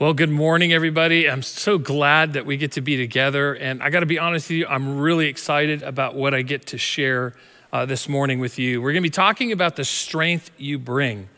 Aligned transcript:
Well, 0.00 0.14
good 0.14 0.30
morning, 0.30 0.72
everybody. 0.72 1.28
I'm 1.28 1.42
so 1.42 1.76
glad 1.76 2.32
that 2.32 2.46
we 2.46 2.56
get 2.56 2.72
to 2.72 2.80
be 2.80 2.96
together. 2.96 3.52
And 3.52 3.82
I 3.82 3.90
got 3.90 4.00
to 4.00 4.06
be 4.06 4.18
honest 4.18 4.48
with 4.48 4.56
you, 4.56 4.66
I'm 4.66 4.98
really 4.98 5.26
excited 5.26 5.82
about 5.82 6.14
what 6.14 6.32
I 6.32 6.40
get 6.40 6.68
to 6.68 6.78
share 6.78 7.34
uh, 7.70 7.84
this 7.84 8.08
morning 8.08 8.38
with 8.38 8.58
you. 8.58 8.80
We're 8.80 8.92
going 8.92 9.02
to 9.02 9.06
be 9.06 9.10
talking 9.10 9.52
about 9.52 9.76
the 9.76 9.84
strength 9.84 10.52
you 10.56 10.78
bring. 10.78 11.28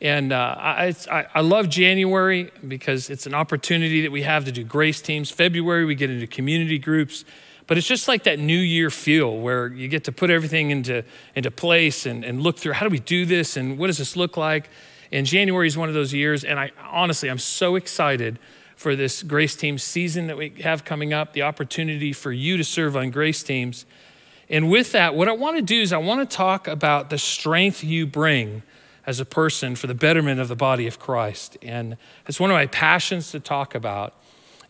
And 0.00 0.32
uh, 0.32 0.56
I, 0.58 0.96
I, 1.12 1.26
I 1.32 1.40
love 1.42 1.68
January 1.68 2.50
because 2.66 3.08
it's 3.08 3.26
an 3.26 3.34
opportunity 3.34 4.02
that 4.02 4.10
we 4.10 4.22
have 4.22 4.46
to 4.46 4.50
do 4.50 4.64
grace 4.64 5.00
teams. 5.00 5.30
February, 5.30 5.84
we 5.84 5.94
get 5.94 6.10
into 6.10 6.26
community 6.26 6.80
groups. 6.80 7.24
But 7.68 7.78
it's 7.78 7.86
just 7.86 8.08
like 8.08 8.24
that 8.24 8.40
new 8.40 8.58
year 8.58 8.90
feel 8.90 9.38
where 9.38 9.68
you 9.68 9.86
get 9.86 10.02
to 10.04 10.12
put 10.12 10.28
everything 10.28 10.72
into, 10.72 11.04
into 11.36 11.52
place 11.52 12.04
and, 12.04 12.24
and 12.24 12.42
look 12.42 12.58
through 12.58 12.72
how 12.72 12.84
do 12.84 12.90
we 12.90 12.98
do 12.98 13.26
this 13.26 13.56
and 13.56 13.78
what 13.78 13.86
does 13.86 13.98
this 13.98 14.16
look 14.16 14.36
like? 14.36 14.70
And 15.12 15.26
January 15.26 15.66
is 15.66 15.76
one 15.76 15.88
of 15.88 15.94
those 15.94 16.12
years. 16.12 16.42
And 16.42 16.58
I 16.58 16.72
honestly, 16.90 17.28
I'm 17.28 17.38
so 17.38 17.76
excited 17.76 18.38
for 18.74 18.96
this 18.96 19.22
grace 19.22 19.54
team 19.54 19.78
season 19.78 20.26
that 20.26 20.36
we 20.36 20.50
have 20.62 20.84
coming 20.84 21.12
up, 21.12 21.34
the 21.34 21.42
opportunity 21.42 22.12
for 22.12 22.32
you 22.32 22.56
to 22.56 22.64
serve 22.64 22.96
on 22.96 23.10
grace 23.10 23.42
teams. 23.42 23.86
And 24.48 24.70
with 24.70 24.92
that, 24.92 25.14
what 25.14 25.28
I 25.28 25.32
want 25.32 25.56
to 25.56 25.62
do 25.62 25.80
is 25.80 25.92
I 25.92 25.98
want 25.98 26.28
to 26.28 26.36
talk 26.36 26.66
about 26.66 27.10
the 27.10 27.18
strength 27.18 27.84
you 27.84 28.06
bring 28.06 28.62
as 29.06 29.20
a 29.20 29.24
person 29.24 29.76
for 29.76 29.86
the 29.86 29.94
betterment 29.94 30.40
of 30.40 30.48
the 30.48 30.56
body 30.56 30.86
of 30.86 30.98
Christ. 30.98 31.56
And 31.62 31.96
it's 32.26 32.40
one 32.40 32.50
of 32.50 32.54
my 32.54 32.66
passions 32.66 33.30
to 33.32 33.40
talk 33.40 33.74
about. 33.74 34.14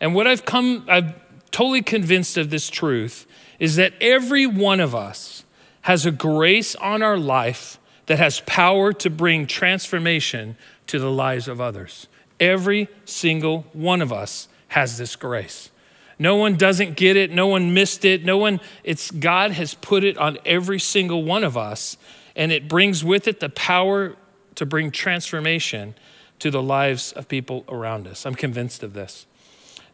And 0.01 0.15
what 0.15 0.27
I've 0.27 0.45
come, 0.45 0.85
I'm 0.89 1.15
totally 1.51 1.83
convinced 1.83 2.37
of 2.37 2.51
this 2.51 2.69
truth, 2.69 3.27
is 3.59 3.77
that 3.77 3.93
every 4.01 4.47
one 4.47 4.81
of 4.81 4.95
us 4.95 5.45
has 5.83 6.07
a 6.07 6.11
grace 6.11 6.75
on 6.77 7.03
our 7.03 7.17
life 7.17 7.79
that 8.07 8.19
has 8.19 8.41
power 8.41 8.93
to 8.93 9.11
bring 9.11 9.47
transformation 9.47 10.57
to 10.87 10.99
the 10.99 11.11
lives 11.11 11.49
of 11.49 11.61
others. 11.61 12.09
Every 12.41 12.89
single 13.05 13.67
one 13.73 14.03
of 14.03 14.13
us 14.13 14.49
has 14.69 14.99
this 14.99 15.17
grace. 15.17 15.71
No 16.19 16.37
one 16.37 16.57
doesn't 16.57 16.97
get 16.97 17.17
it, 17.17 17.31
no 17.31 17.47
one 17.47 17.75
missed 17.75 18.05
it, 18.05 18.25
no 18.25 18.39
one, 18.39 18.61
it's 18.85 19.11
God 19.11 19.53
has 19.53 19.75
put 19.75 20.05
it 20.05 20.17
on 20.19 20.39
every 20.45 20.79
single 20.79 21.25
one 21.25 21.45
of 21.45 21.57
us, 21.57 21.97
and 22.37 22.53
it 22.53 22.69
brings 22.69 23.05
with 23.05 23.27
it 23.27 23.41
the 23.41 23.49
power 23.49 24.17
to 24.55 24.67
bring 24.67 24.91
transformation 24.91 25.95
to 26.39 26.51
the 26.51 26.63
lives 26.63 27.13
of 27.13 27.29
people 27.29 27.65
around 27.69 28.07
us. 28.07 28.27
I'm 28.27 28.35
convinced 28.35 28.83
of 28.83 28.93
this. 28.93 29.27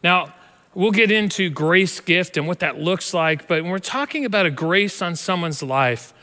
Now, 0.03 0.33
we'll 0.73 0.91
get 0.91 1.11
into 1.11 1.49
grace 1.49 1.99
gift 1.99 2.37
and 2.37 2.47
what 2.47 2.59
that 2.59 2.79
looks 2.79 3.13
like, 3.13 3.47
but 3.47 3.61
when 3.63 3.71
we're 3.71 3.79
talking 3.79 4.25
about 4.25 4.45
a 4.45 4.51
grace 4.51 5.01
on 5.01 5.15
someone's 5.15 5.63
life, 5.63 6.13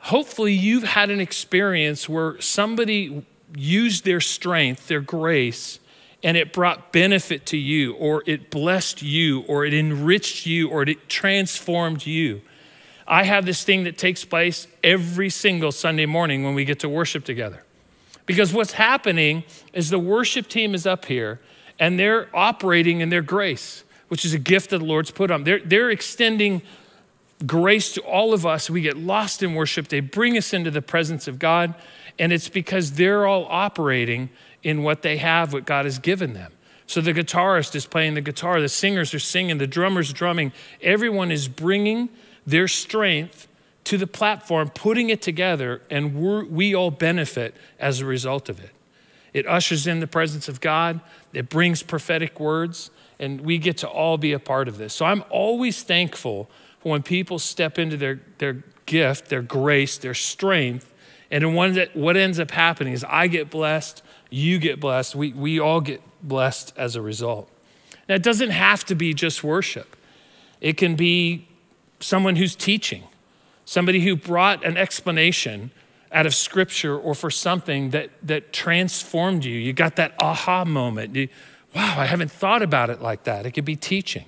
hopefully 0.00 0.52
you've 0.52 0.82
had 0.82 1.10
an 1.10 1.20
experience 1.20 2.08
where 2.08 2.40
somebody 2.40 3.24
used 3.54 4.04
their 4.04 4.20
strength, 4.20 4.88
their 4.88 5.00
grace, 5.00 5.78
and 6.22 6.36
it 6.36 6.52
brought 6.52 6.92
benefit 6.92 7.46
to 7.46 7.56
you, 7.56 7.94
or 7.94 8.22
it 8.26 8.50
blessed 8.50 9.02
you, 9.02 9.40
or 9.42 9.64
it 9.64 9.72
enriched 9.72 10.46
you, 10.46 10.68
or 10.68 10.82
it 10.82 11.08
transformed 11.08 12.04
you. 12.04 12.42
I 13.06 13.24
have 13.24 13.44
this 13.44 13.64
thing 13.64 13.84
that 13.84 13.98
takes 13.98 14.24
place 14.24 14.66
every 14.84 15.30
single 15.30 15.72
Sunday 15.72 16.06
morning 16.06 16.44
when 16.44 16.54
we 16.54 16.64
get 16.64 16.80
to 16.80 16.88
worship 16.88 17.24
together. 17.24 17.64
Because 18.26 18.52
what's 18.52 18.72
happening 18.72 19.42
is 19.72 19.90
the 19.90 19.98
worship 19.98 20.46
team 20.46 20.74
is 20.74 20.86
up 20.86 21.06
here 21.06 21.40
and 21.80 21.98
they're 21.98 22.28
operating 22.34 23.00
in 23.00 23.08
their 23.08 23.22
grace, 23.22 23.82
which 24.08 24.24
is 24.24 24.34
a 24.34 24.38
gift 24.38 24.70
that 24.70 24.78
the 24.78 24.84
Lord's 24.84 25.10
put 25.10 25.30
on. 25.30 25.42
They're, 25.42 25.58
they're 25.58 25.90
extending 25.90 26.62
grace 27.46 27.92
to 27.92 28.00
all 28.02 28.32
of 28.34 28.44
us. 28.44 28.68
We 28.68 28.80
get 28.80 28.96
lost 28.96 29.42
in 29.42 29.54
worship. 29.54 29.88
They 29.88 30.00
bring 30.00 30.36
us 30.36 30.52
into 30.52 30.70
the 30.70 30.82
presence 30.82 31.26
of 31.28 31.38
God. 31.38 31.74
And 32.18 32.32
it's 32.32 32.48
because 32.48 32.92
they're 32.92 33.26
all 33.26 33.46
operating 33.48 34.30
in 34.62 34.82
what 34.82 35.02
they 35.02 35.16
have, 35.16 35.52
what 35.52 35.64
God 35.64 35.84
has 35.84 35.98
given 35.98 36.34
them. 36.34 36.52
So 36.86 37.00
the 37.00 37.14
guitarist 37.14 37.74
is 37.76 37.86
playing 37.86 38.14
the 38.14 38.20
guitar, 38.20 38.60
the 38.60 38.68
singers 38.68 39.14
are 39.14 39.20
singing, 39.20 39.58
the 39.58 39.66
drummer's 39.68 40.12
drumming. 40.12 40.52
Everyone 40.82 41.30
is 41.30 41.46
bringing 41.46 42.08
their 42.44 42.66
strength 42.66 43.46
to 43.84 43.96
the 43.96 44.08
platform, 44.08 44.70
putting 44.70 45.08
it 45.08 45.22
together, 45.22 45.82
and 45.88 46.16
we 46.50 46.74
all 46.74 46.90
benefit 46.90 47.54
as 47.78 48.00
a 48.00 48.06
result 48.06 48.48
of 48.48 48.58
it. 48.58 48.70
It 49.32 49.46
ushers 49.46 49.86
in 49.86 50.00
the 50.00 50.08
presence 50.08 50.48
of 50.48 50.60
God, 50.60 51.00
it 51.32 51.48
brings 51.48 51.82
prophetic 51.84 52.40
words, 52.40 52.90
and 53.20 53.40
we 53.42 53.58
get 53.58 53.78
to 53.78 53.88
all 53.88 54.18
be 54.18 54.32
a 54.32 54.40
part 54.40 54.66
of 54.66 54.76
this. 54.76 54.92
So 54.92 55.06
I'm 55.06 55.22
always 55.30 55.84
thankful 55.84 56.50
when 56.82 57.02
people 57.02 57.38
step 57.38 57.78
into 57.78 57.96
their, 57.96 58.20
their 58.38 58.64
gift, 58.86 59.28
their 59.28 59.42
grace, 59.42 59.98
their 59.98 60.14
strength, 60.14 60.92
and 61.30 61.44
that, 61.76 61.94
what 61.94 62.16
ends 62.16 62.40
up 62.40 62.50
happening 62.50 62.92
is 62.92 63.04
I 63.08 63.28
get 63.28 63.50
blessed, 63.50 64.02
you 64.30 64.58
get 64.58 64.80
blessed, 64.80 65.14
we, 65.14 65.32
we 65.32 65.60
all 65.60 65.80
get 65.80 66.02
blessed 66.22 66.72
as 66.76 66.96
a 66.96 67.02
result. 67.02 67.48
Now, 68.08 68.16
it 68.16 68.22
doesn't 68.22 68.50
have 68.50 68.84
to 68.86 68.94
be 68.94 69.14
just 69.14 69.44
worship, 69.44 69.96
it 70.60 70.76
can 70.76 70.96
be 70.96 71.46
someone 72.00 72.36
who's 72.36 72.56
teaching, 72.56 73.04
somebody 73.64 74.00
who 74.00 74.16
brought 74.16 74.64
an 74.64 74.76
explanation 74.76 75.70
out 76.12 76.26
of 76.26 76.34
scripture 76.34 76.98
or 76.98 77.14
for 77.14 77.30
something 77.30 77.90
that, 77.90 78.10
that 78.22 78.52
transformed 78.52 79.44
you. 79.44 79.54
You 79.54 79.72
got 79.72 79.96
that 79.96 80.14
aha 80.18 80.64
moment. 80.64 81.14
You, 81.14 81.28
wow, 81.74 81.94
I 81.98 82.06
haven't 82.06 82.32
thought 82.32 82.62
about 82.62 82.90
it 82.90 83.00
like 83.00 83.24
that. 83.24 83.46
It 83.46 83.52
could 83.52 83.64
be 83.64 83.76
teaching 83.76 84.24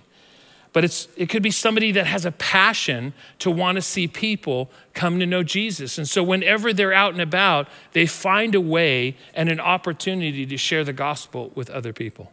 but 0.73 0.85
it's, 0.85 1.09
it 1.17 1.29
could 1.29 1.43
be 1.43 1.51
somebody 1.51 1.93
that 1.93 2.07
has 2.07 2.25
a 2.25 2.33
passion 2.33 3.13
to 3.41 3.51
want 3.51 3.77
to 3.77 3.83
see 3.83 4.09
people 4.09 4.71
come 4.95 5.19
to 5.21 5.27
know 5.27 5.43
Jesus. 5.43 5.99
And 5.99 6.09
so, 6.09 6.23
whenever 6.23 6.73
they're 6.73 6.95
out 6.95 7.13
and 7.13 7.21
about, 7.21 7.69
they 7.93 8.07
find 8.07 8.55
a 8.55 8.61
way 8.61 9.17
and 9.35 9.51
an 9.51 9.61
opportunity 9.61 10.47
to 10.47 10.57
share 10.57 10.83
the 10.83 10.93
gospel 10.93 11.53
with 11.55 11.69
other 11.71 11.93
people. 11.93 12.33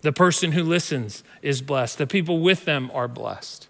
The 0.00 0.12
person 0.12 0.52
who 0.52 0.64
listens 0.64 1.22
is 1.42 1.62
blessed, 1.62 1.98
the 1.98 2.06
people 2.06 2.40
with 2.40 2.64
them 2.64 2.90
are 2.92 3.08
blessed. 3.08 3.68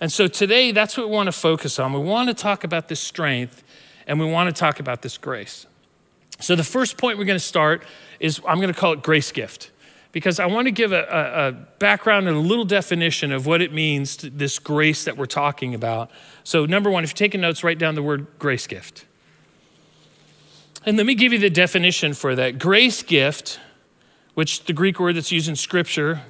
And 0.00 0.12
so, 0.12 0.28
today, 0.28 0.70
that's 0.70 0.96
what 0.96 1.08
we 1.08 1.14
want 1.14 1.26
to 1.26 1.32
focus 1.32 1.78
on. 1.80 1.92
We 1.92 1.98
want 1.98 2.28
to 2.28 2.34
talk 2.34 2.62
about 2.62 2.88
this 2.88 3.00
strength 3.00 3.64
and 4.06 4.20
we 4.20 4.26
want 4.26 4.54
to 4.54 4.58
talk 4.58 4.78
about 4.78 5.02
this 5.02 5.18
grace. 5.18 5.66
So, 6.38 6.54
the 6.54 6.64
first 6.64 6.98
point 6.98 7.18
we're 7.18 7.24
going 7.24 7.38
to 7.38 7.44
start 7.44 7.82
is 8.20 8.40
I'm 8.46 8.60
going 8.60 8.72
to 8.72 8.78
call 8.78 8.92
it 8.92 9.02
grace 9.02 9.32
gift 9.32 9.72
because 10.12 10.40
I 10.40 10.46
want 10.46 10.66
to 10.66 10.72
give 10.72 10.92
a, 10.92 11.02
a, 11.02 11.48
a, 11.48 11.52
background 11.78 12.26
and 12.26 12.36
a 12.36 12.40
little 12.40 12.64
definition 12.64 13.32
of 13.32 13.46
what 13.46 13.62
it 13.62 13.72
means, 13.72 14.16
to, 14.18 14.30
this 14.30 14.58
grace 14.58 15.04
that 15.04 15.16
we're 15.16 15.26
talking 15.26 15.74
about. 15.74 16.10
So, 16.42 16.66
number 16.66 16.90
one, 16.90 17.04
if 17.04 17.10
you're 17.10 17.16
taking 17.16 17.40
notes, 17.40 17.62
write 17.62 17.78
down 17.78 17.94
the 17.94 18.02
word 18.02 18.26
grace 18.38 18.66
gift. 18.66 19.06
And 20.84 20.96
let 20.96 21.06
me 21.06 21.14
give 21.14 21.32
you 21.32 21.38
the 21.38 21.50
definition 21.50 22.14
for 22.14 22.34
that. 22.34 22.58
Grace 22.58 23.02
gift, 23.02 23.60
which 24.34 24.64
the 24.64 24.72
Greek 24.72 24.98
word 24.98 25.16
that's 25.16 25.30
used 25.30 25.48
in 25.48 25.56
Scripture 25.56 26.22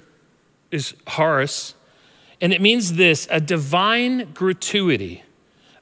is 0.71 0.95
charis, 1.09 1.75
and 2.41 2.53
it 2.53 2.61
means 2.61 2.95
this 2.95 3.29
a 3.31 3.41
divine 3.41 4.33
gratuity, 4.33 5.23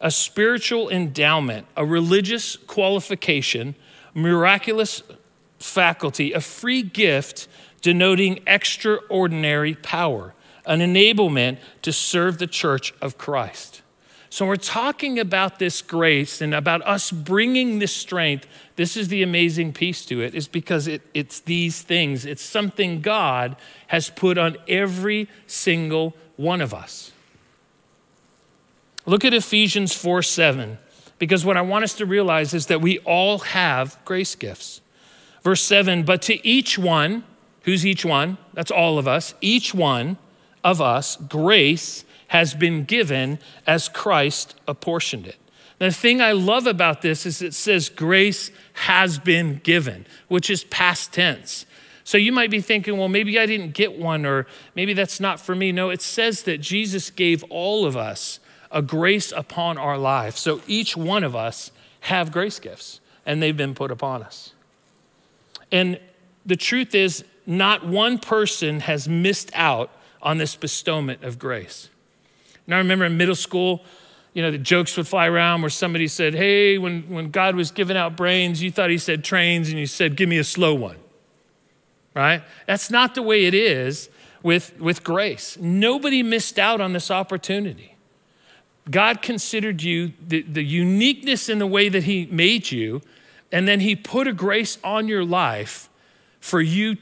a 0.00 0.10
spiritual 0.10 0.88
endowment, 0.90 1.66
a 1.76 1.84
religious 1.84 2.56
qualification, 2.56 3.74
miraculous 4.14 5.02
faculty, 5.58 6.32
a 6.32 6.40
free 6.40 6.82
gift 6.82 7.48
denoting 7.80 8.40
extraordinary 8.46 9.74
power, 9.74 10.34
an 10.66 10.80
enablement 10.80 11.58
to 11.82 11.92
serve 11.92 12.38
the 12.38 12.46
church 12.46 12.92
of 13.00 13.18
Christ. 13.18 13.82
So, 14.30 14.44
we're 14.44 14.56
talking 14.56 15.18
about 15.18 15.58
this 15.58 15.80
grace 15.80 16.42
and 16.42 16.54
about 16.54 16.82
us 16.86 17.10
bringing 17.10 17.78
this 17.78 17.94
strength. 17.94 18.46
This 18.76 18.94
is 18.94 19.08
the 19.08 19.22
amazing 19.22 19.72
piece 19.72 20.04
to 20.06 20.20
it, 20.20 20.34
is 20.34 20.46
because 20.46 20.86
it, 20.86 21.00
it's 21.14 21.40
these 21.40 21.80
things. 21.80 22.26
It's 22.26 22.42
something 22.42 23.00
God 23.00 23.56
has 23.86 24.10
put 24.10 24.36
on 24.36 24.58
every 24.68 25.28
single 25.46 26.14
one 26.36 26.60
of 26.60 26.74
us. 26.74 27.10
Look 29.06 29.24
at 29.24 29.32
Ephesians 29.32 29.94
4 29.94 30.22
7, 30.22 30.76
because 31.18 31.42
what 31.42 31.56
I 31.56 31.62
want 31.62 31.84
us 31.84 31.94
to 31.94 32.04
realize 32.04 32.52
is 32.52 32.66
that 32.66 32.82
we 32.82 32.98
all 33.00 33.38
have 33.38 33.98
grace 34.04 34.34
gifts. 34.34 34.82
Verse 35.42 35.62
7 35.62 36.02
But 36.02 36.20
to 36.22 36.46
each 36.46 36.78
one, 36.78 37.24
Who's 37.68 37.84
each 37.84 38.02
one? 38.02 38.38
That's 38.54 38.70
all 38.70 38.98
of 38.98 39.06
us. 39.06 39.34
Each 39.42 39.74
one 39.74 40.16
of 40.64 40.80
us, 40.80 41.16
grace 41.16 42.02
has 42.28 42.54
been 42.54 42.84
given 42.84 43.38
as 43.66 43.90
Christ 43.90 44.54
apportioned 44.66 45.26
it. 45.26 45.36
the 45.78 45.90
thing 45.90 46.22
I 46.22 46.32
love 46.32 46.66
about 46.66 47.02
this 47.02 47.26
is 47.26 47.42
it 47.42 47.52
says 47.52 47.90
grace 47.90 48.50
has 48.72 49.18
been 49.18 49.60
given, 49.62 50.06
which 50.28 50.48
is 50.48 50.64
past 50.64 51.12
tense. 51.12 51.66
So 52.04 52.16
you 52.16 52.32
might 52.32 52.50
be 52.50 52.62
thinking, 52.62 52.96
well, 52.96 53.10
maybe 53.10 53.38
I 53.38 53.44
didn't 53.44 53.74
get 53.74 53.98
one, 53.98 54.24
or 54.24 54.46
maybe 54.74 54.94
that's 54.94 55.20
not 55.20 55.38
for 55.38 55.54
me. 55.54 55.70
No, 55.70 55.90
it 55.90 56.00
says 56.00 56.44
that 56.44 56.62
Jesus 56.62 57.10
gave 57.10 57.44
all 57.50 57.84
of 57.84 57.98
us 57.98 58.40
a 58.72 58.80
grace 58.80 59.30
upon 59.30 59.76
our 59.76 59.98
life. 59.98 60.38
So 60.38 60.62
each 60.66 60.96
one 60.96 61.22
of 61.22 61.36
us 61.36 61.70
have 62.00 62.32
grace 62.32 62.58
gifts, 62.58 63.00
and 63.26 63.42
they've 63.42 63.54
been 63.54 63.74
put 63.74 63.90
upon 63.90 64.22
us. 64.22 64.54
And 65.70 66.00
the 66.46 66.56
truth 66.56 66.94
is, 66.94 67.24
not 67.48 67.84
one 67.84 68.18
person 68.18 68.80
has 68.80 69.08
missed 69.08 69.50
out 69.54 69.90
on 70.20 70.36
this 70.36 70.54
bestowment 70.54 71.24
of 71.24 71.38
grace. 71.38 71.88
And 72.66 72.74
I 72.74 72.78
remember 72.78 73.06
in 73.06 73.16
middle 73.16 73.34
school, 73.34 73.82
you 74.34 74.42
know, 74.42 74.50
the 74.50 74.58
jokes 74.58 74.96
would 74.98 75.08
fly 75.08 75.26
around 75.26 75.62
where 75.62 75.70
somebody 75.70 76.06
said, 76.08 76.34
Hey, 76.34 76.76
when, 76.76 77.08
when 77.08 77.30
God 77.30 77.56
was 77.56 77.70
giving 77.70 77.96
out 77.96 78.16
brains, 78.16 78.62
you 78.62 78.70
thought 78.70 78.90
he 78.90 78.98
said 78.98 79.24
trains, 79.24 79.70
and 79.70 79.78
you 79.78 79.86
said, 79.86 80.14
Give 80.14 80.28
me 80.28 80.36
a 80.36 80.44
slow 80.44 80.74
one. 80.74 80.98
right? 82.14 82.42
That's 82.66 82.90
not 82.90 83.14
the 83.14 83.22
way 83.22 83.46
it 83.46 83.54
is 83.54 84.10
with, 84.42 84.78
with 84.78 85.02
grace. 85.02 85.56
Nobody 85.58 86.22
missed 86.22 86.58
out 86.58 86.82
on 86.82 86.92
this 86.92 87.10
opportunity. 87.10 87.96
God 88.90 89.22
considered 89.22 89.82
you 89.82 90.12
the, 90.26 90.42
the 90.42 90.62
uniqueness 90.62 91.48
in 91.48 91.58
the 91.58 91.66
way 91.66 91.88
that 91.88 92.04
He 92.04 92.26
made 92.26 92.70
you, 92.70 93.00
and 93.50 93.66
then 93.66 93.80
He 93.80 93.96
put 93.96 94.28
a 94.28 94.34
grace 94.34 94.76
on 94.84 95.08
your 95.08 95.24
life 95.24 95.88
for 96.40 96.60
you 96.60 96.98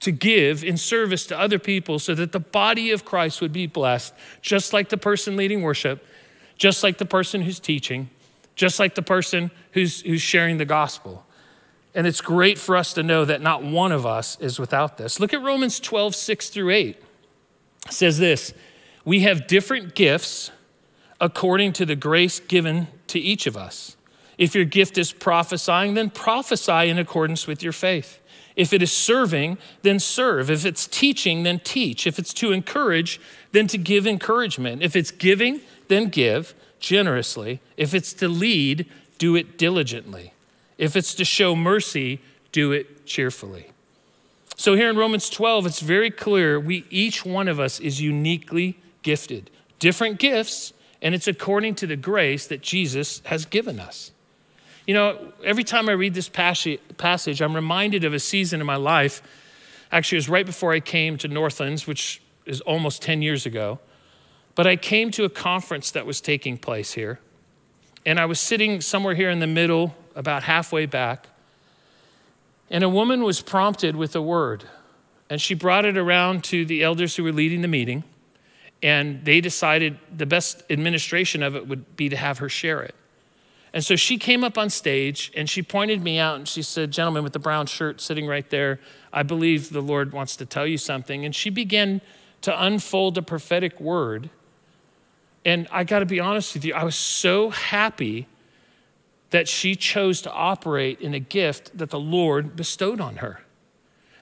to 0.00 0.12
give 0.12 0.62
in 0.62 0.76
service 0.76 1.26
to 1.26 1.38
other 1.38 1.58
people 1.58 1.98
so 1.98 2.14
that 2.14 2.32
the 2.32 2.40
body 2.40 2.90
of 2.90 3.04
Christ 3.04 3.40
would 3.40 3.52
be 3.52 3.66
blessed, 3.66 4.14
just 4.42 4.72
like 4.72 4.88
the 4.88 4.96
person 4.96 5.36
leading 5.36 5.62
worship, 5.62 6.06
just 6.58 6.82
like 6.82 6.98
the 6.98 7.06
person 7.06 7.42
who's 7.42 7.58
teaching, 7.58 8.10
just 8.54 8.78
like 8.78 8.94
the 8.94 9.02
person 9.02 9.50
who's, 9.72 10.02
who's 10.02 10.22
sharing 10.22 10.58
the 10.58 10.64
gospel. 10.64 11.24
And 11.94 12.06
it's 12.06 12.20
great 12.20 12.58
for 12.58 12.76
us 12.76 12.92
to 12.94 13.02
know 13.02 13.24
that 13.24 13.40
not 13.40 13.62
one 13.62 13.90
of 13.90 14.04
us 14.04 14.38
is 14.38 14.58
without 14.58 14.98
this. 14.98 15.18
Look 15.18 15.32
at 15.32 15.42
Romans 15.42 15.80
12, 15.80 16.14
6 16.14 16.48
through 16.50 16.70
8. 16.70 16.88
It 16.88 17.92
says 17.92 18.18
this 18.18 18.52
We 19.04 19.20
have 19.20 19.46
different 19.46 19.94
gifts 19.94 20.50
according 21.20 21.72
to 21.74 21.86
the 21.86 21.96
grace 21.96 22.38
given 22.38 22.88
to 23.08 23.18
each 23.18 23.46
of 23.46 23.56
us. 23.56 23.96
If 24.36 24.54
your 24.54 24.66
gift 24.66 24.98
is 24.98 25.12
prophesying, 25.12 25.94
then 25.94 26.10
prophesy 26.10 26.90
in 26.90 26.98
accordance 26.98 27.46
with 27.46 27.62
your 27.62 27.72
faith. 27.72 28.20
If 28.56 28.72
it 28.72 28.82
is 28.82 28.90
serving, 28.90 29.58
then 29.82 30.00
serve. 30.00 30.50
If 30.50 30.64
it's 30.64 30.86
teaching, 30.86 31.42
then 31.42 31.60
teach. 31.60 32.06
If 32.06 32.18
it's 32.18 32.32
to 32.34 32.52
encourage, 32.52 33.20
then 33.52 33.66
to 33.68 33.78
give 33.78 34.06
encouragement. 34.06 34.82
If 34.82 34.96
it's 34.96 35.10
giving, 35.10 35.60
then 35.88 36.08
give 36.08 36.54
generously. 36.80 37.60
If 37.76 37.92
it's 37.94 38.14
to 38.14 38.28
lead, 38.28 38.86
do 39.18 39.36
it 39.36 39.58
diligently. 39.58 40.32
If 40.78 40.96
it's 40.96 41.14
to 41.14 41.24
show 41.24 41.54
mercy, 41.54 42.20
do 42.50 42.72
it 42.72 43.06
cheerfully. 43.06 43.70
So 44.56 44.74
here 44.74 44.88
in 44.88 44.96
Romans 44.96 45.28
12, 45.28 45.66
it's 45.66 45.80
very 45.80 46.10
clear 46.10 46.58
we 46.58 46.86
each 46.90 47.26
one 47.26 47.48
of 47.48 47.60
us 47.60 47.78
is 47.78 48.00
uniquely 48.00 48.78
gifted. 49.02 49.50
Different 49.78 50.18
gifts, 50.18 50.72
and 51.02 51.14
it's 51.14 51.28
according 51.28 51.74
to 51.76 51.86
the 51.86 51.96
grace 51.96 52.46
that 52.46 52.62
Jesus 52.62 53.20
has 53.26 53.44
given 53.44 53.78
us. 53.78 54.12
You 54.86 54.94
know, 54.94 55.32
every 55.42 55.64
time 55.64 55.88
I 55.88 55.92
read 55.92 56.14
this 56.14 56.28
passage, 56.28 57.42
I'm 57.42 57.54
reminded 57.54 58.04
of 58.04 58.14
a 58.14 58.20
season 58.20 58.60
in 58.60 58.66
my 58.66 58.76
life. 58.76 59.20
Actually, 59.90 60.16
it 60.16 60.20
was 60.20 60.28
right 60.28 60.46
before 60.46 60.72
I 60.72 60.80
came 60.80 61.18
to 61.18 61.28
Northlands, 61.28 61.86
which 61.86 62.22
is 62.44 62.60
almost 62.60 63.02
10 63.02 63.20
years 63.20 63.46
ago. 63.46 63.80
But 64.54 64.66
I 64.66 64.76
came 64.76 65.10
to 65.12 65.24
a 65.24 65.28
conference 65.28 65.90
that 65.90 66.06
was 66.06 66.20
taking 66.20 66.56
place 66.56 66.92
here. 66.92 67.18
And 68.06 68.20
I 68.20 68.26
was 68.26 68.38
sitting 68.38 68.80
somewhere 68.80 69.14
here 69.14 69.30
in 69.30 69.40
the 69.40 69.46
middle, 69.48 69.94
about 70.14 70.44
halfway 70.44 70.86
back. 70.86 71.26
And 72.70 72.84
a 72.84 72.88
woman 72.88 73.24
was 73.24 73.42
prompted 73.42 73.96
with 73.96 74.14
a 74.14 74.22
word. 74.22 74.64
And 75.28 75.40
she 75.40 75.54
brought 75.54 75.84
it 75.84 75.98
around 75.98 76.44
to 76.44 76.64
the 76.64 76.84
elders 76.84 77.16
who 77.16 77.24
were 77.24 77.32
leading 77.32 77.60
the 77.62 77.68
meeting. 77.68 78.04
And 78.82 79.24
they 79.24 79.40
decided 79.40 79.98
the 80.16 80.26
best 80.26 80.62
administration 80.70 81.42
of 81.42 81.56
it 81.56 81.66
would 81.66 81.96
be 81.96 82.08
to 82.08 82.16
have 82.16 82.38
her 82.38 82.48
share 82.48 82.82
it. 82.82 82.94
And 83.76 83.84
so 83.84 83.94
she 83.94 84.16
came 84.16 84.42
up 84.42 84.56
on 84.56 84.70
stage 84.70 85.30
and 85.36 85.50
she 85.50 85.62
pointed 85.62 86.02
me 86.02 86.18
out 86.18 86.36
and 86.36 86.48
she 86.48 86.62
said, 86.62 86.90
Gentleman 86.90 87.22
with 87.22 87.34
the 87.34 87.38
brown 87.38 87.66
shirt 87.66 88.00
sitting 88.00 88.26
right 88.26 88.48
there, 88.48 88.80
I 89.12 89.22
believe 89.22 89.68
the 89.68 89.82
Lord 89.82 90.14
wants 90.14 90.34
to 90.36 90.46
tell 90.46 90.66
you 90.66 90.78
something. 90.78 91.26
And 91.26 91.36
she 91.36 91.50
began 91.50 92.00
to 92.40 92.64
unfold 92.64 93.18
a 93.18 93.22
prophetic 93.22 93.78
word. 93.78 94.30
And 95.44 95.68
I 95.70 95.84
got 95.84 95.98
to 95.98 96.06
be 96.06 96.18
honest 96.18 96.54
with 96.54 96.64
you, 96.64 96.72
I 96.72 96.84
was 96.84 96.96
so 96.96 97.50
happy 97.50 98.26
that 99.28 99.46
she 99.46 99.74
chose 99.74 100.22
to 100.22 100.32
operate 100.32 100.98
in 101.02 101.12
a 101.12 101.20
gift 101.20 101.76
that 101.76 101.90
the 101.90 102.00
Lord 102.00 102.56
bestowed 102.56 102.98
on 102.98 103.16
her. 103.16 103.42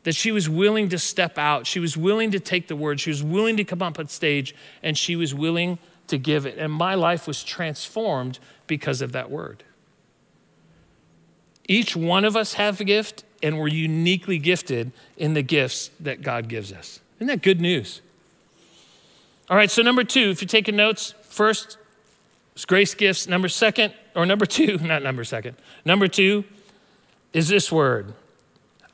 That 0.02 0.16
she 0.16 0.32
was 0.32 0.48
willing 0.48 0.88
to 0.88 0.98
step 0.98 1.38
out, 1.38 1.64
she 1.68 1.78
was 1.78 1.96
willing 1.96 2.32
to 2.32 2.40
take 2.40 2.66
the 2.66 2.74
word, 2.74 2.98
she 2.98 3.10
was 3.10 3.22
willing 3.22 3.56
to 3.58 3.64
come 3.64 3.82
up 3.82 4.00
on 4.00 4.08
stage, 4.08 4.52
and 4.82 4.98
she 4.98 5.14
was 5.14 5.32
willing 5.32 5.78
to 6.08 6.18
give 6.18 6.46
it. 6.46 6.58
And 6.58 6.72
my 6.72 6.94
life 6.94 7.26
was 7.26 7.42
transformed 7.42 8.38
because 8.66 9.02
of 9.02 9.12
that 9.12 9.30
word. 9.30 9.64
Each 11.66 11.96
one 11.96 12.24
of 12.24 12.36
us 12.36 12.54
have 12.54 12.80
a 12.80 12.84
gift, 12.84 13.24
and 13.42 13.58
we're 13.58 13.68
uniquely 13.68 14.38
gifted 14.38 14.92
in 15.16 15.34
the 15.34 15.42
gifts 15.42 15.90
that 16.00 16.22
God 16.22 16.48
gives 16.48 16.72
us. 16.72 17.00
Isn't 17.18 17.28
that 17.28 17.42
good 17.42 17.60
news? 17.60 18.02
All 19.48 19.56
right, 19.56 19.70
so 19.70 19.82
number 19.82 20.04
two, 20.04 20.30
if 20.30 20.40
you're 20.40 20.48
taking 20.48 20.76
notes, 20.76 21.14
first 21.22 21.78
is 22.54 22.64
grace 22.64 22.94
gifts. 22.94 23.26
Number 23.26 23.48
second, 23.48 23.94
or 24.14 24.26
number 24.26 24.46
two, 24.46 24.78
not 24.82 25.02
number 25.02 25.24
second, 25.24 25.56
number 25.84 26.08
two 26.08 26.44
is 27.32 27.48
this 27.48 27.70
word 27.70 28.14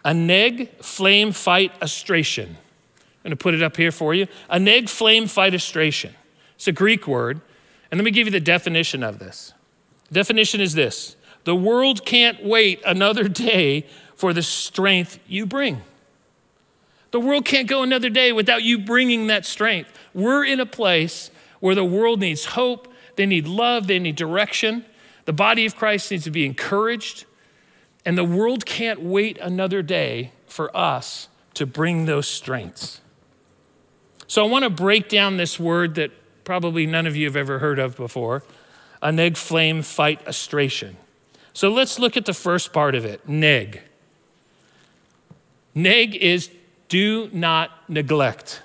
aneg 0.04 0.68
flame 0.82 1.32
fight 1.32 1.78
astration. 1.80 2.48
I'm 2.48 3.22
going 3.24 3.30
to 3.32 3.36
put 3.36 3.52
it 3.52 3.62
up 3.62 3.76
here 3.76 3.92
for 3.92 4.14
you. 4.14 4.28
Aneg 4.50 4.88
flame 4.88 5.26
fight 5.26 5.52
astration. 5.52 6.12
It's 6.60 6.68
a 6.68 6.72
Greek 6.72 7.06
word. 7.06 7.40
And 7.90 7.98
let 7.98 8.04
me 8.04 8.10
give 8.10 8.26
you 8.26 8.30
the 8.30 8.38
definition 8.38 9.02
of 9.02 9.18
this. 9.18 9.54
Definition 10.12 10.60
is 10.60 10.74
this 10.74 11.16
the 11.44 11.54
world 11.54 12.04
can't 12.04 12.44
wait 12.44 12.82
another 12.84 13.28
day 13.28 13.86
for 14.14 14.34
the 14.34 14.42
strength 14.42 15.18
you 15.26 15.46
bring. 15.46 15.80
The 17.12 17.20
world 17.20 17.46
can't 17.46 17.66
go 17.66 17.82
another 17.82 18.10
day 18.10 18.30
without 18.30 18.62
you 18.62 18.78
bringing 18.78 19.28
that 19.28 19.46
strength. 19.46 19.90
We're 20.12 20.44
in 20.44 20.60
a 20.60 20.66
place 20.66 21.30
where 21.60 21.74
the 21.74 21.82
world 21.82 22.20
needs 22.20 22.44
hope, 22.44 22.92
they 23.16 23.24
need 23.24 23.46
love, 23.46 23.86
they 23.86 23.98
need 23.98 24.16
direction. 24.16 24.84
The 25.24 25.32
body 25.32 25.64
of 25.64 25.76
Christ 25.76 26.10
needs 26.10 26.24
to 26.24 26.30
be 26.30 26.44
encouraged, 26.44 27.24
and 28.04 28.18
the 28.18 28.24
world 28.24 28.66
can't 28.66 29.00
wait 29.00 29.38
another 29.38 29.80
day 29.80 30.32
for 30.46 30.76
us 30.76 31.28
to 31.54 31.64
bring 31.64 32.04
those 32.04 32.28
strengths. 32.28 33.00
So 34.26 34.44
I 34.44 34.48
want 34.48 34.64
to 34.64 34.70
break 34.70 35.08
down 35.08 35.38
this 35.38 35.58
word 35.58 35.94
that 35.94 36.10
probably 36.50 36.84
none 36.84 37.06
of 37.06 37.14
you 37.14 37.26
have 37.26 37.36
ever 37.36 37.60
heard 37.60 37.78
of 37.78 37.96
before 37.96 38.42
a 39.00 39.12
neg 39.12 39.36
flame 39.36 39.82
fight 39.82 40.20
astration. 40.26 40.96
So 41.52 41.68
let's 41.68 41.96
look 41.96 42.16
at 42.16 42.24
the 42.26 42.34
first 42.34 42.72
part 42.72 42.96
of 42.96 43.04
it 43.04 43.28
neg. 43.28 43.80
Neg 45.76 46.16
is 46.16 46.50
do 46.88 47.30
not 47.32 47.88
neglect. 47.88 48.62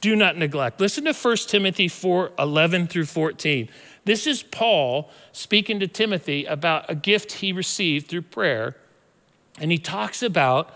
Do 0.00 0.16
not 0.16 0.38
neglect. 0.38 0.80
Listen 0.80 1.04
to 1.04 1.12
1 1.12 1.36
Timothy 1.46 1.88
4 1.88 2.32
11 2.38 2.86
through 2.86 3.04
14. 3.04 3.68
This 4.06 4.26
is 4.26 4.42
Paul 4.42 5.10
speaking 5.32 5.80
to 5.80 5.86
Timothy 5.86 6.46
about 6.46 6.86
a 6.88 6.94
gift 6.94 7.32
he 7.32 7.52
received 7.52 8.08
through 8.08 8.22
prayer, 8.22 8.76
and 9.60 9.70
he 9.70 9.76
talks 9.76 10.22
about 10.22 10.74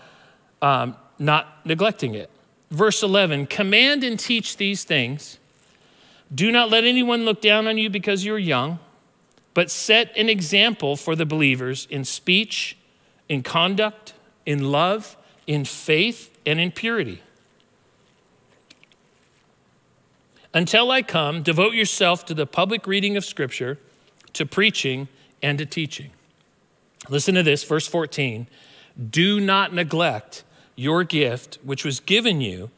um, 0.61 0.95
not 1.17 1.65
neglecting 1.65 2.13
it. 2.13 2.29
Verse 2.69 3.01
11 3.01 3.47
Command 3.47 4.03
and 4.03 4.19
teach 4.19 4.57
these 4.57 4.83
things. 4.83 5.39
Do 6.33 6.51
not 6.51 6.69
let 6.69 6.83
anyone 6.83 7.25
look 7.25 7.41
down 7.41 7.67
on 7.67 7.77
you 7.77 7.89
because 7.89 8.25
you're 8.25 8.39
young, 8.39 8.79
but 9.53 9.69
set 9.69 10.15
an 10.17 10.29
example 10.29 10.95
for 10.95 11.15
the 11.15 11.25
believers 11.25 11.87
in 11.89 12.05
speech, 12.05 12.77
in 13.29 13.43
conduct, 13.43 14.13
in 14.45 14.71
love, 14.71 15.15
in 15.45 15.65
faith, 15.65 16.35
and 16.45 16.59
in 16.59 16.71
purity. 16.71 17.21
Until 20.53 20.91
I 20.91 21.01
come, 21.01 21.41
devote 21.41 21.73
yourself 21.73 22.25
to 22.25 22.33
the 22.33 22.45
public 22.45 22.85
reading 22.87 23.17
of 23.17 23.25
Scripture, 23.25 23.79
to 24.33 24.45
preaching, 24.45 25.07
and 25.41 25.57
to 25.57 25.65
teaching. 25.65 26.11
Listen 27.09 27.35
to 27.35 27.43
this, 27.43 27.63
verse 27.63 27.87
14. 27.87 28.47
Do 29.09 29.39
not 29.39 29.73
neglect 29.73 30.43
your 30.75 31.03
gift, 31.03 31.57
which 31.63 31.83
was 31.83 31.99
given 31.99 32.39
you 32.41 32.69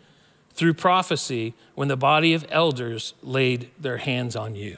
through 0.56 0.74
prophecy 0.74 1.54
when 1.76 1.90
the 1.90 1.98
body 1.98 2.34
of 2.34 2.46
elders 2.50 3.14
laid 3.22 3.70
their 3.80 3.98
hands 3.98 4.36
on 4.36 4.56
you. 4.56 4.78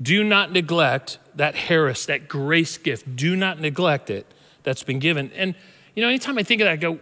Do 0.00 0.22
not 0.22 0.52
neglect 0.52 1.18
that 1.34 1.54
charis, 1.54 2.06
that 2.06 2.28
grace 2.28 2.78
gift. 2.78 3.16
Do 3.16 3.34
not 3.34 3.60
neglect 3.60 4.10
it 4.10 4.26
that's 4.62 4.82
been 4.82 4.98
given. 4.98 5.30
And, 5.34 5.54
you 5.94 6.02
know, 6.02 6.08
anytime 6.08 6.38
I 6.38 6.42
think 6.42 6.60
of 6.60 6.66
that, 6.66 6.72
I 6.72 6.76
go, 6.76 7.00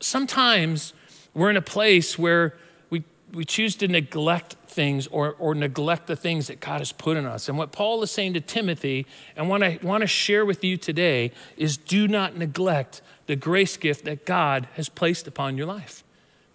sometimes 0.00 0.92
we're 1.32 1.50
in 1.50 1.56
a 1.56 1.62
place 1.62 2.18
where 2.18 2.54
we, 2.90 3.04
we 3.32 3.44
choose 3.44 3.74
to 3.76 3.88
neglect 3.88 4.56
things 4.66 5.06
or, 5.06 5.36
or 5.38 5.54
neglect 5.54 6.06
the 6.06 6.16
things 6.16 6.48
that 6.48 6.60
God 6.60 6.80
has 6.80 6.92
put 6.92 7.16
in 7.16 7.24
us. 7.24 7.48
And 7.48 7.56
what 7.56 7.72
Paul 7.72 8.02
is 8.02 8.10
saying 8.10 8.34
to 8.34 8.40
Timothy, 8.40 9.06
and 9.34 9.48
what 9.48 9.62
I 9.62 9.78
want 9.82 10.02
to 10.02 10.06
share 10.06 10.44
with 10.44 10.62
you 10.62 10.76
today, 10.76 11.32
is 11.56 11.76
do 11.76 12.06
not 12.06 12.36
neglect 12.36 13.00
the 13.26 13.36
grace 13.36 13.76
gift 13.78 14.04
that 14.04 14.26
God 14.26 14.68
has 14.74 14.88
placed 14.90 15.26
upon 15.26 15.56
your 15.56 15.66
life 15.66 16.03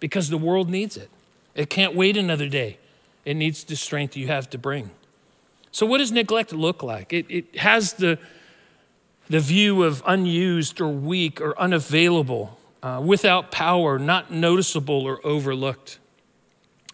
because 0.00 0.30
the 0.30 0.38
world 0.38 0.68
needs 0.68 0.96
it. 0.96 1.10
It 1.54 1.70
can't 1.70 1.94
wait 1.94 2.16
another 2.16 2.48
day. 2.48 2.78
It 3.24 3.34
needs 3.34 3.64
the 3.64 3.76
strength 3.76 4.16
you 4.16 4.26
have 4.28 4.48
to 4.50 4.58
bring. 4.58 4.90
So, 5.72 5.86
what 5.86 5.98
does 5.98 6.10
neglect 6.10 6.52
look 6.52 6.82
like? 6.82 7.12
It, 7.12 7.26
it 7.28 7.58
has 7.58 7.92
the, 7.92 8.18
the 9.28 9.40
view 9.40 9.84
of 9.84 10.02
unused 10.06 10.80
or 10.80 10.88
weak 10.88 11.40
or 11.40 11.58
unavailable, 11.58 12.58
uh, 12.82 13.00
without 13.04 13.52
power, 13.52 13.98
not 13.98 14.32
noticeable 14.32 15.06
or 15.06 15.24
overlooked. 15.24 15.98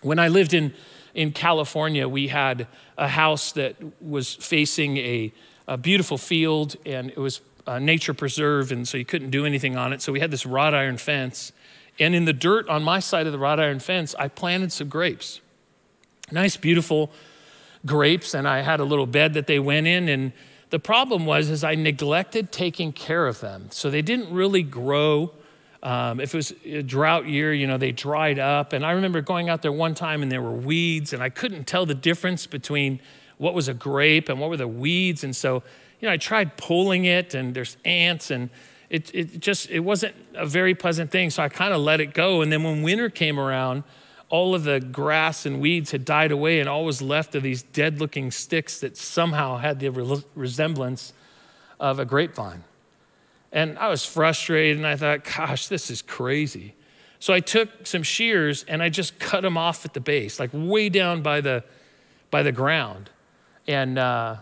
When 0.02 0.18
I 0.18 0.28
lived 0.28 0.52
in, 0.52 0.74
in 1.14 1.32
California, 1.32 2.08
we 2.08 2.28
had 2.28 2.66
a 2.98 3.08
house 3.08 3.52
that 3.52 3.76
was 4.02 4.34
facing 4.34 4.98
a, 4.98 5.32
a 5.66 5.76
beautiful 5.76 6.18
field, 6.18 6.76
and 6.84 7.10
it 7.10 7.18
was 7.18 7.40
a 7.66 7.80
nature 7.80 8.14
preserve, 8.14 8.72
and 8.72 8.86
so 8.86 8.98
you 8.98 9.04
couldn't 9.04 9.30
do 9.30 9.46
anything 9.46 9.76
on 9.76 9.92
it. 9.92 10.02
So 10.02 10.12
we 10.12 10.20
had 10.20 10.30
this 10.30 10.44
wrought 10.44 10.74
iron 10.74 10.98
fence. 10.98 11.52
And 11.98 12.14
in 12.14 12.24
the 12.24 12.32
dirt 12.32 12.68
on 12.68 12.82
my 12.82 13.00
side 13.00 13.26
of 13.26 13.32
the 13.32 13.38
wrought 13.38 13.60
iron 13.60 13.78
fence, 13.78 14.14
I 14.18 14.28
planted 14.28 14.72
some 14.72 14.88
grapes. 14.88 15.40
Nice, 16.30 16.56
beautiful 16.56 17.10
grapes, 17.84 18.34
and 18.34 18.48
I 18.48 18.62
had 18.62 18.80
a 18.80 18.84
little 18.84 19.06
bed 19.06 19.34
that 19.34 19.46
they 19.46 19.58
went 19.58 19.86
in. 19.86 20.08
And 20.08 20.32
the 20.70 20.78
problem 20.78 21.24
was 21.24 21.48
is 21.48 21.64
I 21.64 21.74
neglected 21.74 22.52
taking 22.52 22.92
care 22.92 23.26
of 23.26 23.40
them. 23.40 23.68
So 23.70 23.90
they 23.90 24.02
didn't 24.02 24.32
really 24.32 24.62
grow. 24.62 25.32
Um, 25.82 26.20
if 26.20 26.34
it 26.34 26.36
was 26.36 26.52
a 26.64 26.82
drought 26.82 27.26
year, 27.26 27.52
you 27.52 27.66
know, 27.66 27.78
they 27.78 27.92
dried 27.92 28.38
up. 28.38 28.72
And 28.72 28.84
I 28.84 28.92
remember 28.92 29.20
going 29.20 29.48
out 29.48 29.62
there 29.62 29.72
one 29.72 29.94
time 29.94 30.22
and 30.22 30.32
there 30.32 30.42
were 30.42 30.52
weeds, 30.52 31.12
and 31.12 31.22
I 31.22 31.28
couldn't 31.28 31.66
tell 31.66 31.86
the 31.86 31.94
difference 31.94 32.46
between 32.46 33.00
what 33.38 33.54
was 33.54 33.68
a 33.68 33.74
grape 33.74 34.28
and 34.28 34.40
what 34.40 34.50
were 34.50 34.56
the 34.56 34.68
weeds. 34.68 35.22
And 35.22 35.36
so, 35.36 35.62
you 36.00 36.08
know, 36.08 36.12
I 36.12 36.16
tried 36.16 36.56
pulling 36.56 37.04
it, 37.04 37.34
and 37.34 37.54
there's 37.54 37.76
ants, 37.84 38.30
and 38.30 38.50
it, 38.90 39.14
it 39.14 39.40
just 39.40 39.70
it 39.70 39.80
wasn't 39.80 40.14
a 40.34 40.46
very 40.46 40.74
pleasant 40.74 41.10
thing. 41.10 41.30
So 41.30 41.42
I 41.42 41.48
kind 41.48 41.74
of 41.74 41.80
let 41.80 42.00
it 42.00 42.14
go. 42.14 42.42
And 42.42 42.52
then 42.52 42.62
when 42.62 42.82
winter 42.82 43.10
came 43.10 43.38
around, 43.38 43.84
all 44.28 44.54
of 44.54 44.64
the 44.64 44.80
grass 44.80 45.46
and 45.46 45.60
weeds 45.60 45.92
had 45.92 46.04
died 46.04 46.32
away, 46.32 46.60
and 46.60 46.68
all 46.68 46.84
was 46.84 47.00
left 47.00 47.34
of 47.34 47.42
these 47.42 47.62
dead 47.62 48.00
looking 48.00 48.30
sticks 48.30 48.80
that 48.80 48.96
somehow 48.96 49.58
had 49.58 49.78
the 49.78 49.88
re- 49.88 50.24
resemblance 50.34 51.12
of 51.78 51.98
a 51.98 52.04
grapevine. 52.04 52.64
And 53.52 53.78
I 53.78 53.88
was 53.88 54.04
frustrated, 54.04 54.76
and 54.76 54.86
I 54.86 54.96
thought, 54.96 55.24
gosh, 55.24 55.68
this 55.68 55.90
is 55.90 56.02
crazy. 56.02 56.74
So 57.18 57.32
I 57.32 57.40
took 57.40 57.86
some 57.86 58.02
shears 58.02 58.64
and 58.64 58.82
I 58.82 58.88
just 58.88 59.18
cut 59.18 59.40
them 59.40 59.56
off 59.56 59.84
at 59.84 59.94
the 59.94 60.00
base, 60.00 60.38
like 60.38 60.50
way 60.52 60.88
down 60.88 61.22
by 61.22 61.40
the, 61.40 61.64
by 62.30 62.42
the 62.42 62.52
ground. 62.52 63.10
And 63.66 63.98
uh, 63.98 64.36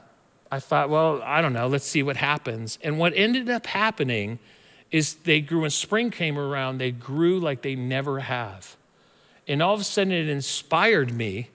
I 0.54 0.60
thought, 0.60 0.88
well, 0.88 1.20
I 1.24 1.40
don't 1.40 1.52
know, 1.52 1.66
let's 1.66 1.84
see 1.84 2.04
what 2.04 2.16
happens. 2.16 2.78
And 2.84 2.96
what 2.96 3.12
ended 3.16 3.50
up 3.50 3.66
happening 3.66 4.38
is 4.92 5.14
they 5.14 5.40
grew, 5.40 5.62
when 5.62 5.70
spring 5.70 6.12
came 6.12 6.38
around, 6.38 6.78
they 6.78 6.92
grew 6.92 7.40
like 7.40 7.62
they 7.62 7.74
never 7.74 8.20
have. 8.20 8.76
And 9.48 9.60
all 9.60 9.74
of 9.74 9.80
a 9.80 9.84
sudden, 9.84 10.12
it 10.12 10.28
inspired 10.28 11.12
me 11.12 11.48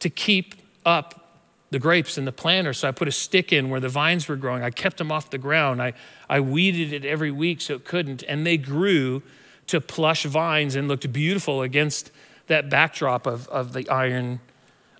to 0.00 0.10
keep 0.10 0.56
up 0.84 1.38
the 1.70 1.78
grapes 1.78 2.18
in 2.18 2.24
the 2.24 2.32
planter. 2.32 2.72
So 2.72 2.88
I 2.88 2.90
put 2.90 3.06
a 3.06 3.12
stick 3.12 3.52
in 3.52 3.70
where 3.70 3.78
the 3.78 3.88
vines 3.88 4.26
were 4.26 4.34
growing. 4.34 4.64
I 4.64 4.70
kept 4.70 4.96
them 4.96 5.12
off 5.12 5.30
the 5.30 5.38
ground. 5.38 5.80
I, 5.80 5.92
I 6.28 6.40
weeded 6.40 6.92
it 6.92 7.04
every 7.04 7.30
week 7.30 7.60
so 7.60 7.74
it 7.74 7.84
couldn't. 7.84 8.24
And 8.24 8.44
they 8.44 8.56
grew 8.56 9.22
to 9.68 9.80
plush 9.80 10.24
vines 10.24 10.74
and 10.74 10.88
looked 10.88 11.10
beautiful 11.12 11.62
against 11.62 12.10
that 12.48 12.68
backdrop 12.68 13.24
of, 13.24 13.46
of 13.50 13.72
the 13.72 13.88
iron 13.88 14.40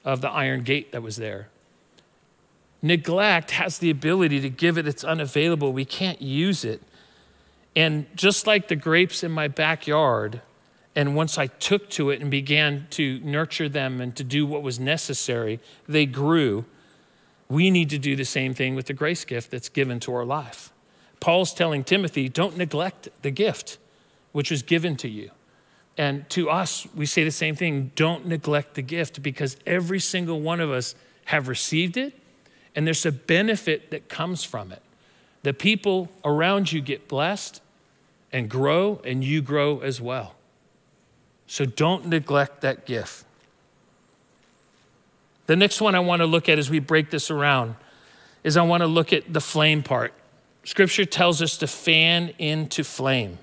of 0.05 0.21
the 0.21 0.31
iron 0.31 0.63
gate 0.63 0.93
that 0.93 1.03
was 1.03 1.17
there. 1.17 1.49
Neglect 2.83 3.53
has 3.53 3.79
the 3.79 3.91
ability 3.91 4.41
to 4.41 4.51
give 4.51 4.77
it 4.77 4.89
its 4.89 5.05
unavailable. 5.05 5.73
We 5.73 5.85
can't 5.85 6.21
use 6.21 6.65
it. 6.65 6.83
And 7.75 8.07
just 8.17 8.47
like 8.47 8.69
the 8.69 8.77
grapes 8.77 9.23
in 9.23 9.31
my 9.31 9.49
backyard, 9.49 10.43
and 10.95 11.17
once 11.17 11.39
I 11.39 11.47
took 11.47 11.89
to 11.91 12.11
it 12.11 12.21
and 12.21 12.31
began 12.31 12.87
to 12.91 13.21
nurture 13.21 13.69
them 13.69 14.01
and 14.01 14.15
to 14.17 14.25
do 14.25 14.45
what 14.45 14.63
was 14.63 14.79
necessary, 14.79 15.61
they 15.89 16.05
grew. 16.05 16.65
We 17.49 17.71
need 17.71 17.89
to 17.91 17.99
do 17.99 18.17
the 18.17 18.25
same 18.25 18.53
thing 18.53 18.75
with 18.75 18.87
the 18.87 18.93
grace 18.93 19.25
gift 19.25 19.51
that's 19.51 19.69
given 19.69 20.01
to 20.01 20.15
our 20.15 20.25
life. 20.25 20.73
Paul's 21.21 21.55
telling 21.55 21.85
Timothy, 21.85 22.29
don't 22.29 22.57
neglect 22.57 23.09
the 23.23 23.31
gift 23.31 23.79
which 24.33 24.51
was 24.51 24.63
given 24.63 24.97
to 24.97 25.09
you. 25.09 25.31
And 25.97 26.29
to 26.31 26.51
us, 26.51 26.87
we 26.95 27.07
say 27.07 27.23
the 27.23 27.31
same 27.31 27.55
thing 27.55 27.93
don't 27.95 28.27
neglect 28.27 28.75
the 28.75 28.83
gift 28.83 29.23
because 29.23 29.57
every 29.67 30.01
single 30.01 30.41
one 30.41 30.61
of 30.61 30.71
us 30.71 30.95
have 31.27 31.49
received 31.49 31.97
it, 31.97 32.19
and 32.75 32.87
there's 32.87 33.05
a 33.05 33.13
benefit 33.13 33.91
that 33.91 34.09
comes 34.09 34.45
from 34.45 34.73
it. 34.73 34.83
The 35.43 35.53
people 35.53 36.09
around 36.25 36.73
you 36.73 36.81
get 36.81 37.09
blessed 37.09 37.61
and 38.33 38.49
grow, 38.49 39.01
and 39.05 39.23
you 39.23 39.43
grow 39.43 39.81
as 39.81 40.01
well. 40.01 40.35
So 41.47 41.67
don't 41.67 42.07
neglect 42.07 42.63
that 42.63 42.87
gift. 42.87 43.25
The 45.47 45.57
next 45.57 45.83
one 45.83 45.95
I 45.95 46.01
want 46.01 46.21
to 46.21 46.27
look 46.27 46.49
at 46.49 46.59
as 46.59 46.71
we 46.71 46.79
break 46.79 47.11
this 47.11 47.31
around 47.31 47.75
is 48.43 48.57
I 48.57 48.63
want 48.63 48.81
to 48.83 48.87
look 48.87 49.13
at 49.13 49.33
the 49.33 49.41
flame 49.41 49.83
part. 49.83 50.15
Scripture 50.65 51.05
tells 51.05 51.43
us 51.43 51.59
to 51.59 51.67
fan 51.67 52.33
into 52.39 52.85
flame. 52.85 53.39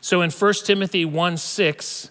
So 0.00 0.22
in 0.22 0.30
1 0.30 0.54
Timothy 0.64 1.04
1 1.04 1.36
6, 1.36 2.10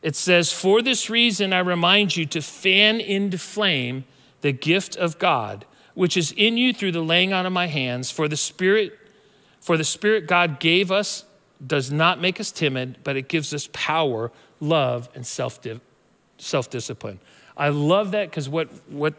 it 0.00 0.16
says, 0.16 0.52
For 0.52 0.80
this 0.80 1.10
reason 1.10 1.52
I 1.52 1.58
remind 1.58 2.16
you 2.16 2.24
to 2.26 2.40
fan 2.40 3.00
into 3.00 3.36
flame 3.36 4.04
the 4.40 4.52
gift 4.52 4.96
of 4.96 5.18
God, 5.18 5.64
which 5.94 6.16
is 6.16 6.32
in 6.32 6.56
you 6.56 6.72
through 6.72 6.92
the 6.92 7.02
laying 7.02 7.32
on 7.32 7.46
of 7.46 7.52
my 7.52 7.66
hands. 7.66 8.10
For 8.10 8.28
the 8.28 8.36
Spirit, 8.36 8.98
for 9.60 9.76
the 9.76 9.84
Spirit 9.84 10.26
God 10.26 10.60
gave 10.60 10.90
us 10.90 11.24
does 11.64 11.90
not 11.90 12.20
make 12.20 12.38
us 12.38 12.52
timid, 12.52 12.98
but 13.02 13.16
it 13.16 13.28
gives 13.28 13.52
us 13.52 13.68
power, 13.72 14.30
love, 14.60 15.08
and 15.14 15.26
self 15.26 15.60
discipline. 16.70 17.18
I 17.56 17.70
love 17.70 18.12
that 18.12 18.30
because 18.30 18.48
what, 18.48 18.68
what 18.88 19.14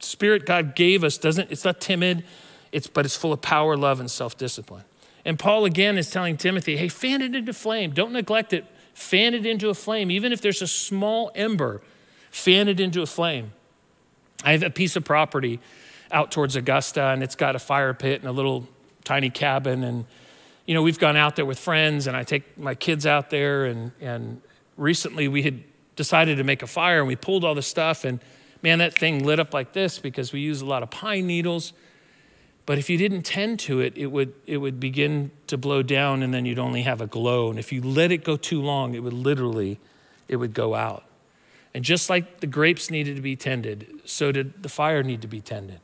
Spirit 0.00 0.44
God 0.46 0.74
gave 0.74 1.04
us 1.04 1.18
doesn't, 1.18 1.50
it's 1.50 1.64
not 1.64 1.80
timid, 1.80 2.24
it's, 2.72 2.86
but 2.86 3.04
it's 3.04 3.16
full 3.16 3.32
of 3.32 3.40
power, 3.40 3.76
love, 3.76 4.00
and 4.00 4.10
self 4.10 4.36
discipline. 4.36 4.84
And 5.24 5.38
Paul 5.38 5.64
again 5.64 5.98
is 5.98 6.10
telling 6.10 6.36
Timothy, 6.36 6.76
hey, 6.76 6.88
fan 6.88 7.22
it 7.22 7.34
into 7.34 7.52
flame. 7.52 7.90
Don't 7.90 8.12
neglect 8.12 8.52
it. 8.52 8.64
Fan 8.94 9.34
it 9.34 9.46
into 9.46 9.68
a 9.68 9.74
flame. 9.74 10.10
Even 10.10 10.32
if 10.32 10.40
there's 10.40 10.62
a 10.62 10.66
small 10.66 11.30
ember, 11.34 11.82
fan 12.30 12.68
it 12.68 12.80
into 12.80 13.02
a 13.02 13.06
flame. 13.06 13.52
I 14.44 14.52
have 14.52 14.62
a 14.62 14.70
piece 14.70 14.96
of 14.96 15.04
property 15.04 15.60
out 16.10 16.30
towards 16.30 16.56
Augusta, 16.56 17.08
and 17.08 17.22
it's 17.22 17.34
got 17.34 17.56
a 17.56 17.58
fire 17.58 17.94
pit 17.94 18.20
and 18.20 18.28
a 18.28 18.32
little 18.32 18.66
tiny 19.04 19.30
cabin. 19.30 19.82
And 19.82 20.04
you 20.68 20.74
know, 20.74 20.82
we've 20.82 20.98
gone 20.98 21.16
out 21.16 21.34
there 21.34 21.46
with 21.46 21.58
friends 21.58 22.06
and 22.06 22.14
I 22.14 22.24
take 22.24 22.58
my 22.58 22.74
kids 22.74 23.06
out 23.06 23.30
there 23.30 23.64
and, 23.64 23.90
and 24.02 24.42
recently 24.76 25.26
we 25.26 25.42
had 25.42 25.62
decided 25.96 26.36
to 26.36 26.44
make 26.44 26.62
a 26.62 26.66
fire 26.66 26.98
and 26.98 27.08
we 27.08 27.16
pulled 27.16 27.42
all 27.42 27.54
the 27.54 27.62
stuff 27.62 28.04
and 28.04 28.20
man, 28.62 28.80
that 28.80 28.94
thing 28.94 29.24
lit 29.24 29.40
up 29.40 29.54
like 29.54 29.72
this 29.72 29.98
because 29.98 30.30
we 30.30 30.40
use 30.40 30.60
a 30.60 30.66
lot 30.66 30.82
of 30.82 30.90
pine 30.90 31.26
needles. 31.26 31.72
But 32.66 32.76
if 32.76 32.90
you 32.90 32.98
didn't 32.98 33.22
tend 33.22 33.60
to 33.60 33.80
it, 33.80 33.96
it 33.96 34.08
would, 34.08 34.34
it 34.46 34.58
would 34.58 34.78
begin 34.78 35.30
to 35.46 35.56
blow 35.56 35.82
down 35.82 36.22
and 36.22 36.34
then 36.34 36.44
you'd 36.44 36.58
only 36.58 36.82
have 36.82 37.00
a 37.00 37.06
glow. 37.06 37.48
And 37.48 37.58
if 37.58 37.72
you 37.72 37.80
let 37.80 38.12
it 38.12 38.22
go 38.22 38.36
too 38.36 38.60
long, 38.60 38.94
it 38.94 39.02
would 39.02 39.14
literally, 39.14 39.80
it 40.28 40.36
would 40.36 40.52
go 40.52 40.74
out. 40.74 41.04
And 41.74 41.84
just 41.84 42.08
like 42.08 42.40
the 42.40 42.46
grapes 42.46 42.90
needed 42.90 43.16
to 43.16 43.22
be 43.22 43.36
tended, 43.36 44.00
so 44.04 44.32
did 44.32 44.62
the 44.62 44.68
fire 44.68 45.02
need 45.02 45.22
to 45.22 45.28
be 45.28 45.40
tended. 45.40 45.80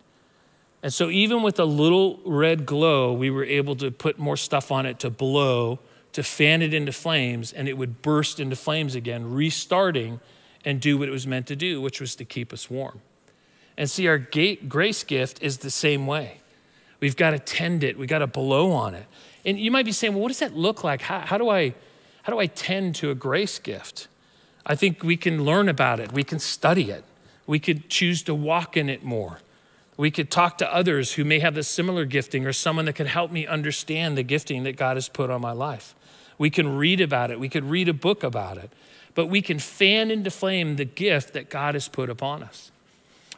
And 0.83 0.93
so, 0.93 1.09
even 1.09 1.43
with 1.43 1.59
a 1.59 1.65
little 1.65 2.21
red 2.25 2.67
glow, 2.67 3.13
we 3.13 3.31
were 3.31 3.45
able 3.45 3.75
to 3.77 3.91
put 3.91 4.19
more 4.19 4.37
stuff 4.37 4.71
on 4.71 4.85
it 4.85 4.99
to 4.99 5.11
blow, 5.11 5.79
to 6.13 6.23
fan 6.23 6.61
it 6.61 6.75
into 6.75 6.93
flames, 6.93 7.53
and 7.53 7.69
it 7.69 7.79
would 7.79 8.03
burst 8.03 8.39
into 8.39 8.57
flames 8.57 8.95
again, 8.95 9.33
restarting 9.33 10.21
and 10.65 10.81
do 10.81 10.99
what 10.99 11.09
it 11.09 11.11
was 11.11 11.27
meant 11.27 11.47
to 11.47 11.57
do, 11.57 11.81
which 11.81 12.01
was 12.01 12.15
to 12.17 12.25
keep 12.25 12.53
us 12.53 12.71
warm. 12.71 13.01
And 13.77 13.91
see, 13.91 14.07
our 14.07 14.19
grace 14.19 15.03
gift 15.05 15.43
is 15.43 15.59
the 15.59 15.71
same 15.71 16.07
way. 16.07 16.41
We've 17.01 17.17
got 17.17 17.31
to 17.31 17.39
tend 17.39 17.85
it, 17.85 17.99
we've 17.99 18.09
got 18.09 18.21
to 18.21 18.27
blow 18.27 18.73
on 18.73 18.95
it. 18.95 19.07
And 19.45 19.59
you 19.59 19.71
might 19.71 19.85
be 19.85 19.93
saying, 19.93 20.15
well, 20.15 20.23
what 20.23 20.29
does 20.29 20.39
that 20.39 20.57
look 20.57 20.85
like? 20.85 21.03
How, 21.03 21.21
how, 21.21 21.39
do 21.39 21.51
I, 21.51 21.75
how 22.23 22.33
do 22.33 22.39
I 22.39 22.47
tend 22.47 22.95
to 22.97 23.11
a 23.11 23.15
grace 23.15 23.59
gift? 23.59 24.09
I 24.67 24.75
think 24.75 25.03
we 25.03 25.17
can 25.17 25.45
learn 25.45 25.69
about 25.69 26.01
it, 26.01 26.13
we 26.13 26.25
can 26.25 26.39
study 26.39 26.91
it, 26.91 27.05
we 27.47 27.59
could 27.59 27.89
choose 27.89 28.23
to 28.25 28.35
walk 28.35 28.77
in 28.77 28.89
it 28.89 29.03
more. 29.03 29.39
We 29.97 30.11
could 30.11 30.31
talk 30.31 30.59
to 30.59 30.75
others 30.75 31.13
who 31.13 31.25
may 31.25 31.39
have 31.39 31.57
a 31.57 31.63
similar 31.63 32.05
gifting 32.05 32.47
or 32.47 32.53
someone 32.53 32.87
that 32.87 32.95
could 32.95 33.07
help 33.07 33.31
me 33.31 33.47
understand 33.47 34.19
the 34.19 34.25
gifting 34.25 34.65
that 34.65 34.77
God 34.77 34.97
has 34.97 35.09
put 35.09 35.31
on 35.31 35.41
my 35.41 35.53
life. 35.53 35.95
We 36.37 36.51
can 36.51 36.77
read 36.77 37.01
about 37.01 37.31
it. 37.31 37.39
We 37.39 37.49
could 37.49 37.65
read 37.65 37.89
a 37.89 37.93
book 37.93 38.25
about 38.25 38.59
it. 38.59 38.71
But 39.15 39.27
we 39.27 39.41
can 39.41 39.61
fan 39.61 40.11
into 40.11 40.31
flame 40.31 40.77
the 40.77 40.85
gift 40.85 41.33
that 41.35 41.49
God 41.49 41.75
has 41.75 41.87
put 41.87 42.11
upon 42.11 42.43
us. 42.43 42.73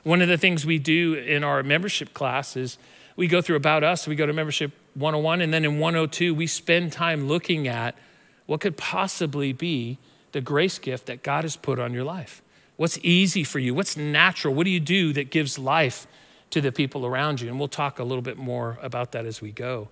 One 0.03 0.23
of 0.23 0.29
the 0.29 0.39
things 0.39 0.65
we 0.65 0.79
do 0.79 1.15
in 1.15 1.45
our 1.45 1.63
membership 1.63 2.15
class 2.15 2.57
is 2.57 2.79
we 3.17 3.27
go 3.27 3.43
through 3.43 3.57
About 3.57 3.85
Us, 3.85 4.07
we 4.07 4.15
go 4.15 4.25
to 4.25 4.33
Membership 4.33 4.73
101, 4.95 5.43
and 5.43 5.53
then 5.53 5.65
in 5.65 5.79
102, 5.79 6.35
we 6.35 6.47
spend 6.47 6.93
time 6.93 7.29
looking 7.29 7.69
at 7.69 7.95
what 8.47 8.61
could 8.61 8.77
possibly 8.77 9.53
be 9.53 9.99
the 10.37 10.43
grace 10.43 10.79
gift 10.79 11.07
that 11.07 11.23
God 11.23 11.45
has 11.45 11.57
put 11.57 11.79
on 11.79 11.95
your 11.95 12.05
life. 12.05 12.43
What's 12.77 12.99
easy 13.03 13.43
for 13.43 13.59
you? 13.59 13.75
What's 13.75 13.97
natural? 13.97 14.53
What 14.53 14.65
do 14.65 14.71
you 14.71 14.81
do 14.81 15.15
that 15.15 15.31
gives 15.31 15.59
life 15.59 16.07
to 16.51 16.61
the 16.61 16.73
people 16.73 17.07
around 17.07 17.41
you. 17.41 17.49
And 17.49 17.59
we'll 17.59 17.69
talk 17.69 17.99
a 17.99 18.05
little 18.05 18.23
bit 18.23 18.37
more 18.37 18.79
about 18.83 19.13
that 19.13 19.27
as 19.27 19.41
we 19.41 19.53
go. 19.53 19.89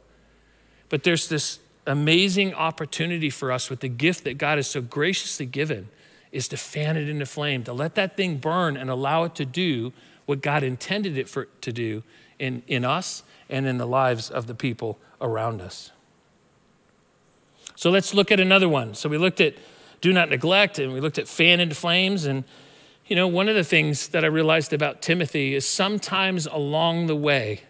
But 0.89 1.03
there's 1.03 1.29
this 1.29 1.59
amazing 1.87 2.55
opportunity 2.55 3.31
for 3.31 3.51
us 3.53 3.69
with 3.69 3.81
the 3.81 3.89
gift 3.89 4.25
that 4.25 4.39
God 4.39 4.59
has 4.59 4.69
so 4.69 4.81
graciously 4.81 5.47
given 5.47 5.89
is 6.33 6.49
to 6.49 6.57
fan 6.57 6.97
it 6.97 7.09
into 7.09 7.27
flame, 7.27 7.65
to 7.65 7.73
let 7.73 7.95
that 7.95 8.17
thing 8.17 8.39
burn 8.39 8.77
and 8.77 8.91
allow 8.91 9.25
it 9.25 9.35
to 9.37 9.45
do 9.45 9.93
what 10.27 10.41
God 10.43 10.63
intended 10.63 11.17
it 11.19 11.29
for 11.29 11.47
to 11.61 11.73
do 11.73 12.03
in, 12.39 12.63
in 12.67 12.85
us 12.85 13.23
and 13.49 13.67
in 13.67 13.79
the 13.79 13.87
lives 13.87 14.31
of 14.31 14.47
the 14.47 14.55
people 14.55 14.99
around 15.21 15.61
us. 15.61 15.91
So 17.77 17.91
let's 17.91 18.15
look 18.15 18.33
at 18.33 18.41
another 18.41 18.69
one. 18.69 18.95
So 18.95 19.09
we 19.09 19.19
looked 19.19 19.41
at 19.41 19.55
do 20.05 20.13
not 20.13 20.29
neglect 20.29 20.79
and 20.79 20.93
we 20.93 21.01
looked 21.01 21.17
at 21.17 21.27
fan 21.27 21.61
into 21.61 21.75
flames 21.75 22.27
and 22.27 22.45
you 23.07 23.17
know, 23.17 23.27
one 23.27 23.49
of 23.49 23.55
the 23.55 23.65
things 23.65 24.09
that 24.09 24.23
I 24.23 24.27
realized 24.29 24.75
about 24.75 25.01
Timothy 25.01 25.55
is 25.55 25.67
sometimes 25.67 26.45
along 26.47 27.07
the 27.07 27.17
way, 27.17 27.63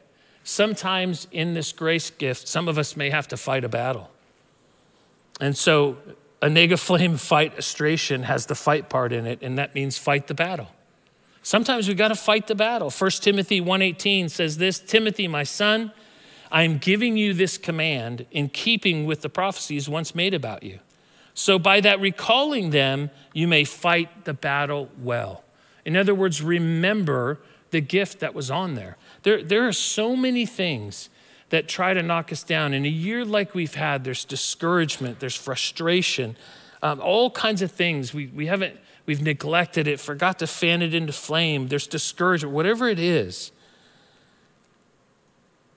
sometimes 0.43 1.29
in 1.31 1.55
this 1.55 1.71
grace 1.71 2.11
gift, 2.11 2.49
some 2.49 2.67
of 2.67 2.77
us 2.77 2.97
may 2.97 3.11
have 3.11 3.29
to 3.29 3.37
fight 3.37 3.63
a 3.63 3.69
battle. 3.69 4.11
And 5.41 5.57
so 5.57 5.97
a 6.43 6.47
nega 6.47 6.77
flame 6.77 7.17
fight 7.33 7.57
astration 7.57 8.25
has 8.25 8.47
the 8.47 8.57
fight 8.57 8.89
part 8.89 9.13
in 9.13 9.27
it, 9.27 9.41
and 9.43 9.57
that 9.59 9.77
means 9.77 9.97
fight 9.97 10.27
the 10.27 10.35
battle. 10.35 10.69
Sometimes 11.43 11.87
we've 11.87 11.97
got 11.97 12.09
to 12.09 12.17
fight 12.17 12.49
the 12.49 12.57
battle. 12.57 12.91
1 12.91 13.11
Timothy 13.21 13.61
1:18 13.61 14.29
says 14.29 14.59
this, 14.59 14.81
Timothy, 14.81 15.29
my 15.29 15.45
son, 15.45 15.93
I 16.51 16.63
am 16.63 16.79
giving 16.79 17.17
you 17.17 17.33
this 17.33 17.59
command 17.59 18.27
in 18.33 18.49
keeping 18.49 19.05
with 19.05 19.23
the 19.23 19.29
prophecies 19.29 19.89
once 19.89 20.17
made 20.17 20.35
about 20.35 20.65
you. 20.65 20.81
So 21.35 21.59
by 21.59 21.81
that 21.81 22.01
recalling 22.01 22.71
them, 22.71 23.11
you 23.33 23.49
may 23.49 23.65
fight 23.65 24.25
the 24.25 24.35
battle 24.35 24.89
well. 24.99 25.45
In 25.85 25.97
other 25.97 26.15
words, 26.15 26.41
remember 26.41 27.39
the 27.71 27.81
gift 27.81 28.21
that 28.21 28.35
was 28.35 28.51
on 28.51 28.75
there. 28.75 28.97
There, 29.25 29.43
there 29.43 29.67
are 29.67 29.73
so 29.73 30.15
many 30.15 30.47
things 30.47 31.11
that 31.51 31.69
try 31.69 31.93
to 31.93 32.03
knock 32.03 32.33
us 32.33 32.43
down. 32.43 32.73
In 32.73 32.85
a 32.85 32.89
year 32.89 33.25
like 33.25 33.55
we've 33.55 33.75
had, 33.75 34.05
there's 34.05 34.25
discouragement, 34.25 35.21
there's 35.21 35.35
frustration, 35.35 36.37
um, 36.83 37.01
all 37.01 37.31
kinds 37.31 37.63
of 37.63 37.71
things. 37.71 38.15
We, 38.15 38.29
we 38.29 38.47
haven't, 38.47 38.79
we've 39.07 39.23
neglected 39.23 39.89
it, 39.89 39.99
forgot 40.01 40.39
to 40.39 40.47
fan 40.47 40.83
it 40.83 40.95
into 40.95 41.13
flame. 41.13 41.69
There's 41.69 41.87
discouragement, 41.87 42.55
whatever 42.55 42.89
it 42.89 42.99
is. 42.99 43.51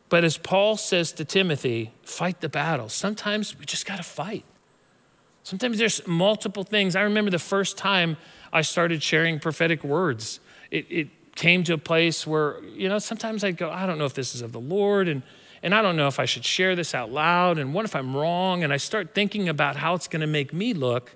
But 0.10 0.24
as 0.24 0.38
Paul 0.38 0.78
says 0.78 1.12
to 1.14 1.26
Timothy, 1.26 1.92
fight 2.04 2.42
the 2.42 2.50
battle. 2.50 2.90
Sometimes 2.90 3.58
we 3.58 3.66
just 3.66 3.86
got 3.86 3.98
to 3.98 4.04
fight. 4.04 4.46
Sometimes 5.48 5.78
there's 5.78 6.06
multiple 6.06 6.66
things. 6.66 6.94
I 6.94 7.04
remember 7.04 7.32
the 7.32 7.40
first 7.40 7.78
time 7.78 8.18
I 8.52 8.64
started 8.64 9.02
sharing 9.02 9.40
prophetic 9.40 9.82
words. 9.82 10.42
It, 10.72 10.88
it 10.90 11.36
came 11.36 11.64
to 11.64 11.74
a 11.74 11.78
place 11.78 12.28
where, 12.28 12.62
you 12.66 12.90
know, 12.90 13.00
sometimes 13.00 13.46
I'd 13.46 13.56
go, 13.56 13.72
I 13.72 13.86
don't 13.86 13.98
know 13.98 14.04
if 14.04 14.14
this 14.14 14.36
is 14.36 14.42
of 14.42 14.52
the 14.52 14.60
Lord, 14.60 15.08
and, 15.08 15.24
and 15.64 15.74
I 15.74 15.82
don't 15.82 15.96
know 15.96 16.10
if 16.10 16.20
I 16.20 16.26
should 16.26 16.44
share 16.44 16.76
this 16.76 16.94
out 16.94 17.14
loud, 17.14 17.60
and 17.60 17.74
what 17.74 17.86
if 17.86 17.96
I'm 17.96 18.14
wrong? 18.14 18.66
And 18.66 18.74
I 18.74 18.76
start 18.76 19.16
thinking 19.16 19.48
about 19.48 19.78
how 19.78 19.94
it's 19.94 20.10
going 20.10 20.20
to 20.20 20.28
make 20.28 20.52
me 20.52 20.74
look 20.74 21.16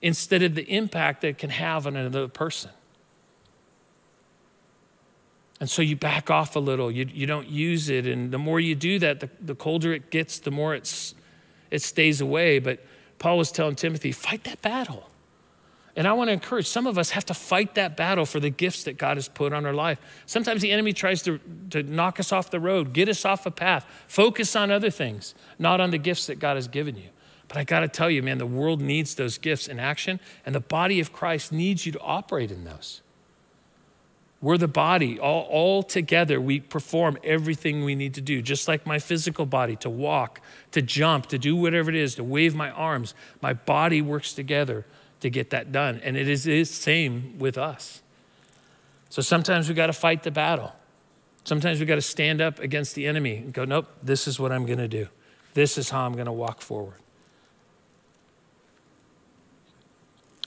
instead 0.00 0.44
of 0.44 0.54
the 0.54 0.62
impact 0.72 1.22
that 1.22 1.28
it 1.30 1.38
can 1.38 1.50
have 1.50 1.88
on 1.88 1.96
another 1.96 2.28
person. 2.28 2.70
And 5.58 5.68
so 5.68 5.82
you 5.82 5.96
back 5.96 6.30
off 6.30 6.54
a 6.54 6.60
little, 6.60 6.88
you, 6.88 7.08
you 7.12 7.26
don't 7.26 7.48
use 7.48 7.88
it. 7.88 8.06
And 8.06 8.30
the 8.30 8.38
more 8.38 8.60
you 8.60 8.76
do 8.76 9.00
that, 9.00 9.18
the, 9.18 9.30
the 9.40 9.56
colder 9.56 9.92
it 9.92 10.12
gets, 10.12 10.38
the 10.38 10.52
more 10.52 10.72
it's, 10.76 11.16
it 11.72 11.82
stays 11.82 12.20
away. 12.20 12.60
But 12.60 12.78
Paul 13.18 13.38
was 13.38 13.50
telling 13.50 13.76
Timothy, 13.76 14.12
fight 14.12 14.44
that 14.44 14.62
battle. 14.62 15.08
And 15.96 16.06
I 16.06 16.12
want 16.12 16.28
to 16.28 16.32
encourage 16.32 16.68
some 16.68 16.86
of 16.86 16.98
us 16.98 17.10
have 17.10 17.24
to 17.26 17.34
fight 17.34 17.74
that 17.76 17.96
battle 17.96 18.26
for 18.26 18.38
the 18.38 18.50
gifts 18.50 18.84
that 18.84 18.98
God 18.98 19.16
has 19.16 19.28
put 19.28 19.54
on 19.54 19.64
our 19.64 19.72
life. 19.72 19.98
Sometimes 20.26 20.60
the 20.60 20.70
enemy 20.70 20.92
tries 20.92 21.22
to, 21.22 21.40
to 21.70 21.82
knock 21.82 22.20
us 22.20 22.32
off 22.32 22.50
the 22.50 22.60
road, 22.60 22.92
get 22.92 23.08
us 23.08 23.24
off 23.24 23.46
a 23.46 23.50
path, 23.50 23.86
focus 24.06 24.54
on 24.54 24.70
other 24.70 24.90
things, 24.90 25.34
not 25.58 25.80
on 25.80 25.90
the 25.90 25.98
gifts 25.98 26.26
that 26.26 26.38
God 26.38 26.56
has 26.56 26.68
given 26.68 26.96
you. 26.96 27.08
But 27.48 27.56
I 27.56 27.64
got 27.64 27.80
to 27.80 27.88
tell 27.88 28.10
you, 28.10 28.22
man, 28.22 28.36
the 28.36 28.46
world 28.46 28.82
needs 28.82 29.14
those 29.14 29.38
gifts 29.38 29.68
in 29.68 29.80
action, 29.80 30.20
and 30.44 30.54
the 30.54 30.60
body 30.60 31.00
of 31.00 31.12
Christ 31.12 31.50
needs 31.50 31.86
you 31.86 31.92
to 31.92 32.00
operate 32.00 32.50
in 32.50 32.64
those. 32.64 33.00
We're 34.46 34.58
the 34.58 34.68
body. 34.68 35.18
All, 35.18 35.42
all 35.50 35.82
together, 35.82 36.40
we 36.40 36.60
perform 36.60 37.18
everything 37.24 37.84
we 37.84 37.96
need 37.96 38.14
to 38.14 38.20
do, 38.20 38.40
just 38.40 38.68
like 38.68 38.86
my 38.86 39.00
physical 39.00 39.44
body 39.44 39.74
to 39.74 39.90
walk, 39.90 40.40
to 40.70 40.80
jump, 40.80 41.26
to 41.30 41.36
do 41.36 41.56
whatever 41.56 41.90
it 41.90 41.96
is, 41.96 42.14
to 42.14 42.22
wave 42.22 42.54
my 42.54 42.70
arms. 42.70 43.12
My 43.40 43.54
body 43.54 44.00
works 44.00 44.32
together 44.32 44.86
to 45.18 45.30
get 45.30 45.50
that 45.50 45.72
done. 45.72 46.00
And 46.04 46.16
it 46.16 46.28
is 46.28 46.44
the 46.44 46.62
same 46.62 47.40
with 47.40 47.58
us. 47.58 48.02
So 49.08 49.20
sometimes 49.20 49.68
we 49.68 49.74
got 49.74 49.88
to 49.88 49.92
fight 49.92 50.22
the 50.22 50.30
battle. 50.30 50.72
Sometimes 51.42 51.80
we 51.80 51.86
got 51.86 51.96
to 51.96 52.00
stand 52.00 52.40
up 52.40 52.60
against 52.60 52.94
the 52.94 53.08
enemy 53.08 53.38
and 53.38 53.52
go, 53.52 53.64
nope, 53.64 53.88
this 54.00 54.28
is 54.28 54.38
what 54.38 54.52
I'm 54.52 54.64
going 54.64 54.78
to 54.78 54.86
do. 54.86 55.08
This 55.54 55.76
is 55.76 55.90
how 55.90 56.06
I'm 56.06 56.12
going 56.12 56.26
to 56.26 56.30
walk 56.30 56.60
forward. 56.60 57.00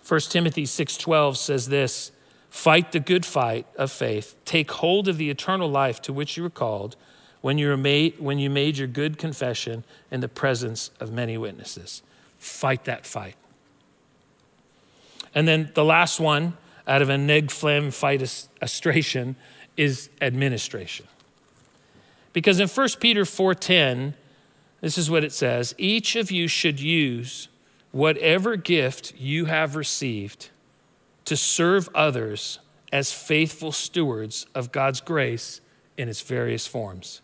1 0.07 0.19
Timothy 0.21 0.63
6:12 0.63 1.35
says 1.35 1.67
this, 1.67 2.13
Fight 2.49 2.91
the 2.91 2.99
good 2.99 3.25
fight 3.25 3.67
of 3.77 3.91
faith. 3.91 4.35
Take 4.45 4.71
hold 4.71 5.07
of 5.07 5.17
the 5.17 5.29
eternal 5.29 5.69
life 5.69 6.01
to 6.03 6.13
which 6.13 6.35
you 6.35 6.43
were 6.43 6.49
called 6.49 6.95
when 7.41 7.57
you, 7.57 7.75
made, 7.77 8.19
when 8.19 8.39
you 8.39 8.49
made 8.49 8.77
your 8.77 8.87
good 8.87 9.17
confession 9.17 9.83
in 10.11 10.19
the 10.19 10.27
presence 10.27 10.91
of 10.99 11.11
many 11.11 11.37
witnesses. 11.37 12.01
Fight 12.37 12.85
that 12.85 13.05
fight. 13.05 13.35
And 15.33 15.47
then 15.47 15.71
the 15.75 15.85
last 15.85 16.19
one 16.19 16.57
out 16.87 17.01
of 17.01 17.09
a 17.09 17.17
neg 17.17 17.51
flam 17.51 17.91
fight 17.91 18.21
astration 18.61 19.35
is 19.77 20.09
administration. 20.21 21.05
Because 22.33 22.59
in 22.59 22.67
1 22.67 22.99
Peter 22.99 23.25
4:10, 23.25 24.15
this 24.81 24.97
is 24.97 25.09
what 25.09 25.23
it 25.23 25.31
says, 25.31 25.75
each 25.77 26.15
of 26.15 26.31
you 26.31 26.47
should 26.47 26.79
use 26.79 27.47
whatever 27.91 28.55
gift 28.55 29.13
you 29.17 29.45
have 29.45 29.75
received 29.75 30.49
to 31.29 31.37
serve 31.37 31.87
others 31.93 32.57
as 32.91 33.11
faithful 33.11 33.71
stewards 33.71 34.47
of 34.55 34.71
God's 34.71 34.99
grace 34.99 35.61
in 35.95 36.09
its 36.09 36.21
various 36.21 36.65
forms. 36.65 37.21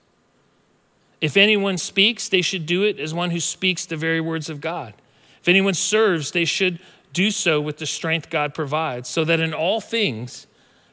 If 1.21 1.35
anyone 1.35 1.79
speaks, 1.79 2.29
they 2.29 2.43
should 2.43 2.67
do 2.67 2.83
it 2.83 2.99
as 2.99 3.15
one 3.15 3.31
who 3.31 3.39
speaks 3.39 3.83
the 3.83 3.97
very 3.97 4.21
words 4.21 4.47
of 4.47 4.61
God. 4.61 4.93
If 5.41 5.47
anyone 5.47 5.73
serves, 5.73 6.29
they 6.29 6.45
should 6.45 6.77
do 7.13 7.31
so 7.31 7.59
with 7.59 7.77
the 7.77 7.87
strength 7.87 8.29
God 8.29 8.53
provides, 8.53 9.09
so 9.09 9.25
that 9.25 9.39
in 9.39 9.55
all 9.55 9.81
things 9.81 10.45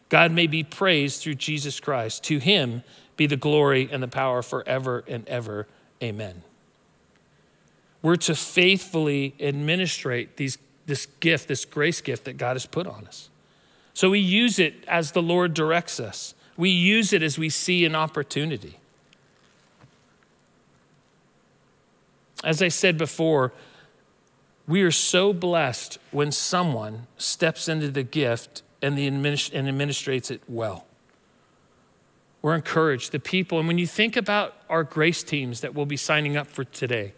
God 0.09 0.33
may 0.33 0.47
be 0.47 0.63
praised 0.65 1.21
through 1.21 1.35
Jesus 1.35 1.81
Christ. 1.81 2.25
To 2.25 2.39
him 2.39 2.83
be 3.19 3.27
the 3.27 3.37
glory 3.37 3.91
and 3.93 4.03
the 4.03 4.09
power 4.09 4.41
forever 4.41 5.05
and 5.07 5.29
ever. 5.29 5.67
Amen. 6.03 6.45
We're 8.01 8.17
to 8.17 8.35
faithfully 8.35 9.35
administrate 9.39 10.39
these 10.39 10.57
this 10.87 11.07
gift, 11.21 11.49
this 11.49 11.65
grace 11.65 12.01
gift 12.01 12.25
that 12.25 12.37
God 12.37 12.55
has 12.55 12.67
put 12.67 12.87
on 12.87 13.07
us. 13.07 13.29
So 13.95 14.11
we 14.11 14.19
use 14.19 14.59
it 14.59 14.75
as 14.89 15.13
the 15.13 15.23
Lord 15.23 15.55
directs 15.55 16.01
us. 16.01 16.35
We 16.57 16.71
use 16.71 17.13
it 17.13 17.23
as 17.23 17.39
we 17.39 17.49
see 17.49 17.85
an 17.85 17.95
opportunity. 17.95 18.79
As 22.45 22.61
I 22.61 22.69
said 22.69 22.99
before, 22.99 23.53
we 24.67 24.83
are 24.83 24.91
so 24.91 25.33
blessed 25.33 25.99
when 26.11 26.33
someone 26.33 27.07
steps 27.17 27.69
into 27.69 27.91
the 27.91 28.03
gift 28.03 28.63
and, 28.81 28.97
the 28.97 29.09
administ- 29.09 29.53
and 29.53 29.69
administrates 29.69 30.31
it 30.31 30.43
well. 30.49 30.87
We're 32.41 32.57
encouraged, 32.57 33.13
the 33.13 33.21
people, 33.21 33.59
and 33.59 33.69
when 33.69 33.79
you 33.79 33.87
think 33.87 34.17
about 34.17 34.57
our 34.69 34.83
grace 34.83 35.23
teams 35.23 35.61
that 35.61 35.75
will 35.75 35.87
be 35.87 35.97
signing 35.97 36.37
up 36.37 36.49
for 36.49 36.65
today, 36.65 37.13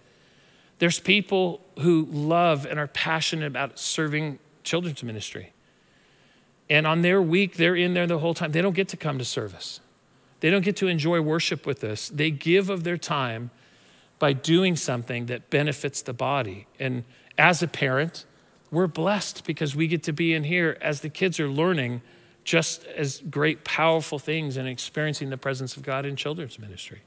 there's 0.79 1.01
people 1.01 1.61
who 1.81 2.07
love 2.11 2.67
and 2.67 2.79
are 2.79 2.87
passionate 2.89 3.47
about 3.47 3.79
serving 3.79 4.39
children's 4.63 5.03
ministry. 5.03 5.53
And 6.69 6.87
on 6.87 7.03
their 7.03 7.21
week, 7.21 7.57
they're 7.57 7.77
in 7.77 7.95
there 7.95 8.07
the 8.07 8.19
whole 8.19 8.35
time. 8.35 8.53
They 8.53 8.63
don't 8.63 8.75
get 8.75 8.89
to 8.89 8.97
come 8.97 9.19
to 9.19 9.25
service, 9.25 9.81
they 10.41 10.51
don't 10.51 10.65
get 10.65 10.77
to 10.77 10.89
enjoy 10.89 11.21
worship 11.21 11.67
with 11.67 11.85
us. 11.85 12.09
They 12.09 12.31
give 12.31 12.71
of 12.71 12.85
their 12.85 12.99
time 12.99 13.51
by 14.19 14.33
doing 14.33 14.77
something 14.77 15.27
that 15.27 15.51
benefits 15.51 16.03
the 16.03 16.13
body. 16.13 16.67
And 16.79 17.05
as 17.37 17.63
a 17.63 17.69
parent, 17.69 18.25
we're 18.71 18.87
blessed 18.87 19.45
because 19.45 19.77
we 19.77 19.87
get 19.87 20.03
to 20.05 20.13
be 20.13 20.35
in 20.35 20.45
here 20.45 20.77
as 20.81 21.01
the 21.01 21.09
kids 21.09 21.39
are 21.41 21.49
learning 21.49 22.03
just 22.45 22.85
as 22.87 23.23
great, 23.31 23.65
powerful 23.65 24.19
things 24.19 24.57
and 24.57 24.69
experiencing 24.69 25.31
the 25.31 25.37
presence 25.37 25.77
of 25.77 25.83
God 25.83 26.05
in 26.05 26.17
children's 26.17 26.59
ministry. 26.59 27.03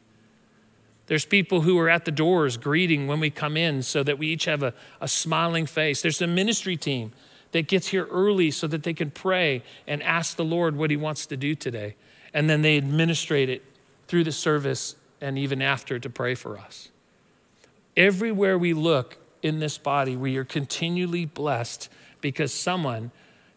There's 1.07 1.25
people 1.25 1.61
who 1.61 1.79
are 1.79 1.89
at 1.89 2.05
the 2.05 2.11
doors 2.11 2.57
greeting 2.57 3.07
when 3.07 3.19
we 3.19 3.29
come 3.29 3.57
in 3.57 3.81
so 3.81 4.03
that 4.03 4.17
we 4.17 4.27
each 4.27 4.45
have 4.45 4.61
a, 4.61 4.73
a 5.01 5.07
smiling 5.07 5.65
face. 5.65 6.01
There's 6.01 6.21
a 6.21 6.27
ministry 6.27 6.75
team 6.75 7.13
that 7.53 7.67
gets 7.67 7.87
here 7.87 8.05
early 8.11 8.51
so 8.51 8.67
that 8.67 8.83
they 8.83 8.93
can 8.93 9.09
pray 9.09 9.63
and 9.87 10.03
ask 10.03 10.35
the 10.35 10.45
Lord 10.45 10.75
what 10.75 10.91
He 10.91 10.97
wants 10.97 11.25
to 11.27 11.37
do 11.37 11.55
today. 11.55 11.95
And 12.33 12.49
then 12.49 12.61
they 12.61 12.77
administrate 12.77 13.49
it 13.49 13.63
through 14.07 14.25
the 14.25 14.31
service 14.33 14.95
and 15.21 15.37
even 15.37 15.61
after 15.61 15.97
to 15.97 16.09
pray 16.09 16.35
for 16.35 16.57
us. 16.57 16.89
Everywhere 17.95 18.57
we 18.57 18.73
look 18.73 19.17
in 19.41 19.59
this 19.59 19.77
body, 19.77 20.15
we 20.15 20.37
are 20.37 20.43
continually 20.43 21.25
blessed 21.25 21.89
because 22.21 22.53
someone 22.53 23.11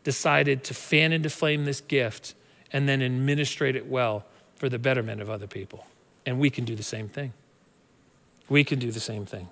decided 0.04 0.64
to 0.64 0.74
fan 0.74 1.12
into 1.12 1.28
flame 1.28 1.64
this 1.64 1.80
gift 1.80 2.34
and 2.72 2.88
then 2.88 3.02
administrate 3.02 3.76
it 3.76 3.86
well 3.86 4.24
for 4.56 4.68
the 4.68 4.78
betterment 4.78 5.20
of 5.20 5.28
other 5.28 5.46
people. 5.46 5.84
And 6.24 6.38
we 6.38 6.48
can 6.48 6.64
do 6.64 6.76
the 6.76 6.82
same 6.82 7.08
thing. 7.08 7.32
We 8.50 8.64
can 8.64 8.78
do 8.78 8.90
the 8.90 9.00
same 9.00 9.24
thing. 9.24 9.48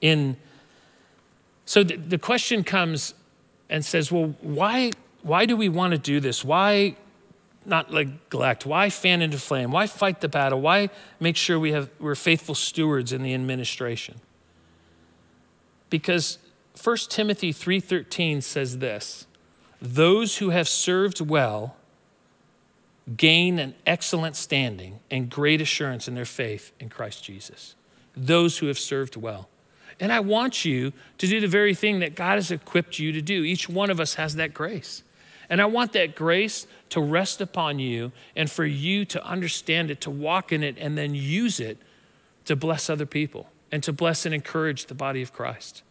In 0.00 0.36
so 1.70 1.84
the, 1.84 1.96
the 1.96 2.18
question 2.18 2.64
comes 2.64 3.14
and 3.68 3.84
says, 3.84 4.10
well, 4.10 4.34
why, 4.40 4.90
why 5.22 5.46
do 5.46 5.56
we 5.56 5.68
want 5.68 5.92
to 5.92 5.98
do 5.98 6.18
this? 6.18 6.44
Why 6.44 6.96
not 7.64 7.92
neglect? 7.92 8.66
Why 8.66 8.90
fan 8.90 9.22
into 9.22 9.38
flame? 9.38 9.70
Why 9.70 9.86
fight 9.86 10.20
the 10.20 10.28
battle? 10.28 10.60
Why 10.60 10.90
make 11.20 11.36
sure 11.36 11.60
we 11.60 11.70
have, 11.70 11.88
we're 12.00 12.16
faithful 12.16 12.56
stewards 12.56 13.12
in 13.12 13.22
the 13.22 13.34
administration? 13.34 14.20
Because 15.90 16.38
1 16.82 16.96
Timothy 17.08 17.52
3:13 17.52 18.42
says 18.42 18.78
this, 18.78 19.28
those 19.80 20.38
who 20.38 20.50
have 20.50 20.68
served 20.68 21.20
well 21.20 21.76
gain 23.16 23.58
an 23.58 23.74
excellent 23.86 24.36
standing 24.36 25.00
and 25.10 25.30
great 25.30 25.60
assurance 25.60 26.06
in 26.06 26.14
their 26.14 26.24
faith 26.24 26.72
in 26.78 26.88
Christ 26.88 27.24
Jesus. 27.24 27.74
Those 28.16 28.58
who 28.58 28.66
have 28.66 28.78
served 28.78 29.16
well. 29.16 29.48
And 29.98 30.12
I 30.12 30.20
want 30.20 30.64
you 30.64 30.92
to 31.18 31.26
do 31.26 31.40
the 31.40 31.46
very 31.46 31.74
thing 31.74 32.00
that 32.00 32.14
God 32.14 32.36
has 32.36 32.50
equipped 32.50 32.98
you 32.98 33.12
to 33.12 33.20
do. 33.20 33.42
Each 33.44 33.68
one 33.68 33.90
of 33.90 34.00
us 34.00 34.14
has 34.14 34.36
that 34.36 34.54
grace. 34.54 35.02
And 35.50 35.60
I 35.60 35.66
want 35.66 35.92
that 35.92 36.14
grace 36.14 36.66
to 36.90 37.00
rest 37.00 37.40
upon 37.40 37.80
you 37.80 38.12
and 38.36 38.50
for 38.50 38.64
you 38.64 39.04
to 39.06 39.24
understand 39.24 39.90
it, 39.90 40.00
to 40.02 40.10
walk 40.10 40.52
in 40.52 40.62
it, 40.62 40.76
and 40.78 40.96
then 40.96 41.14
use 41.14 41.58
it 41.58 41.76
to 42.44 42.56
bless 42.56 42.88
other 42.88 43.06
people 43.06 43.48
and 43.72 43.82
to 43.82 43.92
bless 43.92 44.24
and 44.24 44.34
encourage 44.34 44.86
the 44.86 44.94
body 44.94 45.22
of 45.22 45.32
Christ. 45.32 45.82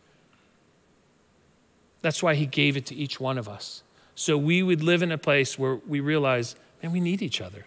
That's 2.02 2.24
why 2.24 2.36
He 2.36 2.46
gave 2.46 2.78
it 2.78 2.86
to 2.88 2.96
each 2.96 3.20
one 3.20 3.38
of 3.38 3.50
us. 3.50 3.84
So 4.16 4.38
we 4.38 4.64
would 4.64 4.82
live 4.82 5.02
in 5.02 5.12
a 5.12 5.18
place 5.18 5.60
where 5.60 5.76
we 5.76 6.00
realize, 6.00 6.56
man, 6.82 6.92
we 6.92 7.00
need 7.00 7.22
each 7.22 7.42
other. 7.42 7.65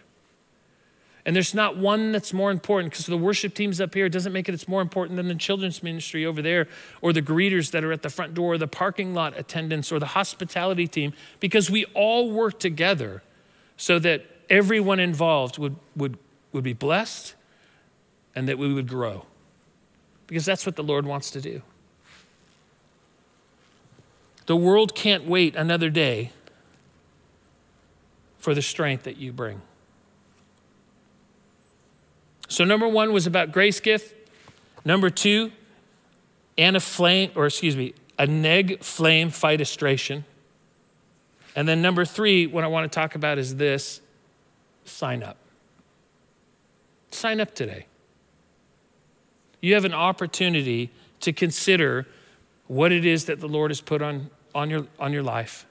And 1.25 1.35
there's 1.35 1.53
not 1.53 1.77
one 1.77 2.11
that's 2.11 2.33
more 2.33 2.51
important 2.51 2.91
because 2.91 3.05
the 3.05 3.17
worship 3.17 3.53
teams 3.53 3.79
up 3.79 3.93
here 3.93 4.09
doesn't 4.09 4.33
make 4.33 4.49
it 4.49 4.53
it's 4.53 4.67
more 4.67 4.81
important 4.81 5.15
than 5.15 5.29
the 5.29 5.35
children's 5.35 5.81
ministry 5.81 6.25
over 6.25 6.41
there 6.41 6.67
or 7.01 7.13
the 7.13 7.21
greeters 7.21 7.71
that 7.71 7.83
are 7.83 7.93
at 7.93 8.01
the 8.01 8.09
front 8.09 8.33
door 8.33 8.53
or 8.53 8.57
the 8.57 8.67
parking 8.67 9.13
lot 9.13 9.37
attendants 9.37 9.91
or 9.91 9.99
the 9.99 10.07
hospitality 10.07 10.85
team 10.85 11.13
because 11.39 11.69
we 11.69 11.85
all 11.93 12.29
work 12.29 12.59
together 12.59 13.23
so 13.77 13.99
that 13.99 14.25
everyone 14.49 14.99
involved 14.99 15.57
would, 15.57 15.77
would, 15.95 16.17
would 16.51 16.63
be 16.63 16.73
blessed 16.73 17.35
and 18.35 18.49
that 18.49 18.57
we 18.57 18.73
would 18.73 18.87
grow 18.87 19.25
because 20.27 20.45
that's 20.45 20.65
what 20.65 20.75
the 20.75 20.83
Lord 20.83 21.05
wants 21.05 21.31
to 21.31 21.39
do. 21.39 21.61
The 24.45 24.57
world 24.57 24.93
can't 24.93 25.23
wait 25.23 25.55
another 25.55 25.89
day 25.89 26.33
for 28.43 28.53
the 28.53 28.61
strength 28.61 29.03
that 29.03 29.15
you 29.15 29.31
bring. 29.31 29.61
So, 32.49 32.65
number 32.65 32.89
one 32.89 33.13
was 33.13 33.25
about 33.25 33.53
grace 33.53 33.79
gift. 33.79 34.13
Number 34.83 35.09
two, 35.09 35.53
and 36.57 36.75
a 36.75 36.81
flame, 36.81 37.31
or 37.35 37.45
excuse 37.45 37.77
me, 37.77 37.93
a 38.19 38.27
neg 38.27 38.83
flame 38.83 39.31
phytostration. 39.31 40.25
And 41.55 41.65
then 41.69 41.81
number 41.81 42.03
three, 42.03 42.45
what 42.45 42.65
I 42.65 42.67
want 42.67 42.91
to 42.91 42.93
talk 42.93 43.15
about 43.15 43.37
is 43.37 43.55
this 43.55 44.01
sign 44.83 45.23
up. 45.23 45.37
Sign 47.11 47.39
up 47.39 47.55
today. 47.55 47.85
You 49.61 49.73
have 49.75 49.85
an 49.85 49.93
opportunity 49.93 50.89
to 51.21 51.31
consider 51.31 52.07
what 52.67 52.91
it 52.91 53.05
is 53.05 53.23
that 53.25 53.39
the 53.39 53.47
Lord 53.47 53.71
has 53.71 53.79
put 53.79 54.01
on, 54.01 54.29
on, 54.53 54.69
your, 54.69 54.87
on 54.99 55.13
your 55.13 55.23
life, 55.23 55.65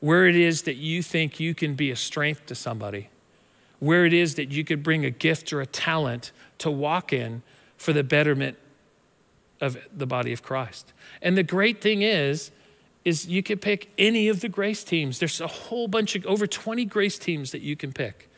where 0.00 0.26
it 0.26 0.36
is 0.36 0.62
that 0.62 0.76
you 0.76 1.02
think 1.02 1.40
you 1.40 1.54
can 1.54 1.74
be 1.74 1.90
a 1.90 1.96
strength 1.96 2.46
to 2.46 2.54
somebody 2.54 3.08
where 3.80 4.04
it 4.04 4.12
is 4.12 4.34
that 4.34 4.50
you 4.50 4.64
could 4.64 4.82
bring 4.82 5.04
a 5.04 5.10
gift 5.10 5.52
or 5.52 5.60
a 5.60 5.66
talent 5.66 6.32
to 6.58 6.70
walk 6.70 7.12
in 7.12 7.42
for 7.76 7.92
the 7.92 8.02
betterment 8.02 8.56
of 9.60 9.76
the 9.96 10.06
body 10.06 10.32
of 10.32 10.42
Christ. 10.42 10.92
And 11.22 11.36
the 11.36 11.42
great 11.42 11.80
thing 11.80 12.02
is, 12.02 12.50
is 13.04 13.26
you 13.26 13.42
can 13.42 13.58
pick 13.58 13.90
any 13.96 14.28
of 14.28 14.40
the 14.40 14.48
grace 14.48 14.84
teams. 14.84 15.18
There's 15.18 15.40
a 15.40 15.46
whole 15.46 15.88
bunch 15.88 16.16
of 16.16 16.26
over 16.26 16.46
20 16.46 16.84
grace 16.84 17.18
teams 17.18 17.52
that 17.52 17.62
you 17.62 17.76
can 17.76 17.92
pick, 17.92 18.28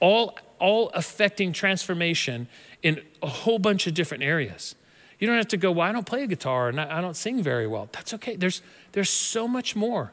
all, 0.00 0.38
all 0.58 0.90
affecting 0.90 1.52
transformation 1.52 2.48
in 2.82 3.00
a 3.22 3.26
whole 3.26 3.58
bunch 3.58 3.86
of 3.86 3.94
different 3.94 4.22
areas. 4.22 4.74
You 5.18 5.26
don't 5.26 5.36
have 5.36 5.48
to 5.48 5.56
go, 5.56 5.70
well, 5.72 5.88
I 5.88 5.92
don't 5.92 6.06
play 6.06 6.24
a 6.24 6.26
guitar 6.26 6.68
and 6.68 6.80
I 6.80 7.00
don't 7.00 7.16
sing 7.16 7.42
very 7.42 7.66
well. 7.66 7.88
That's 7.92 8.12
okay. 8.14 8.36
There's, 8.36 8.60
there's 8.92 9.10
so 9.10 9.46
much 9.46 9.76
more. 9.76 10.12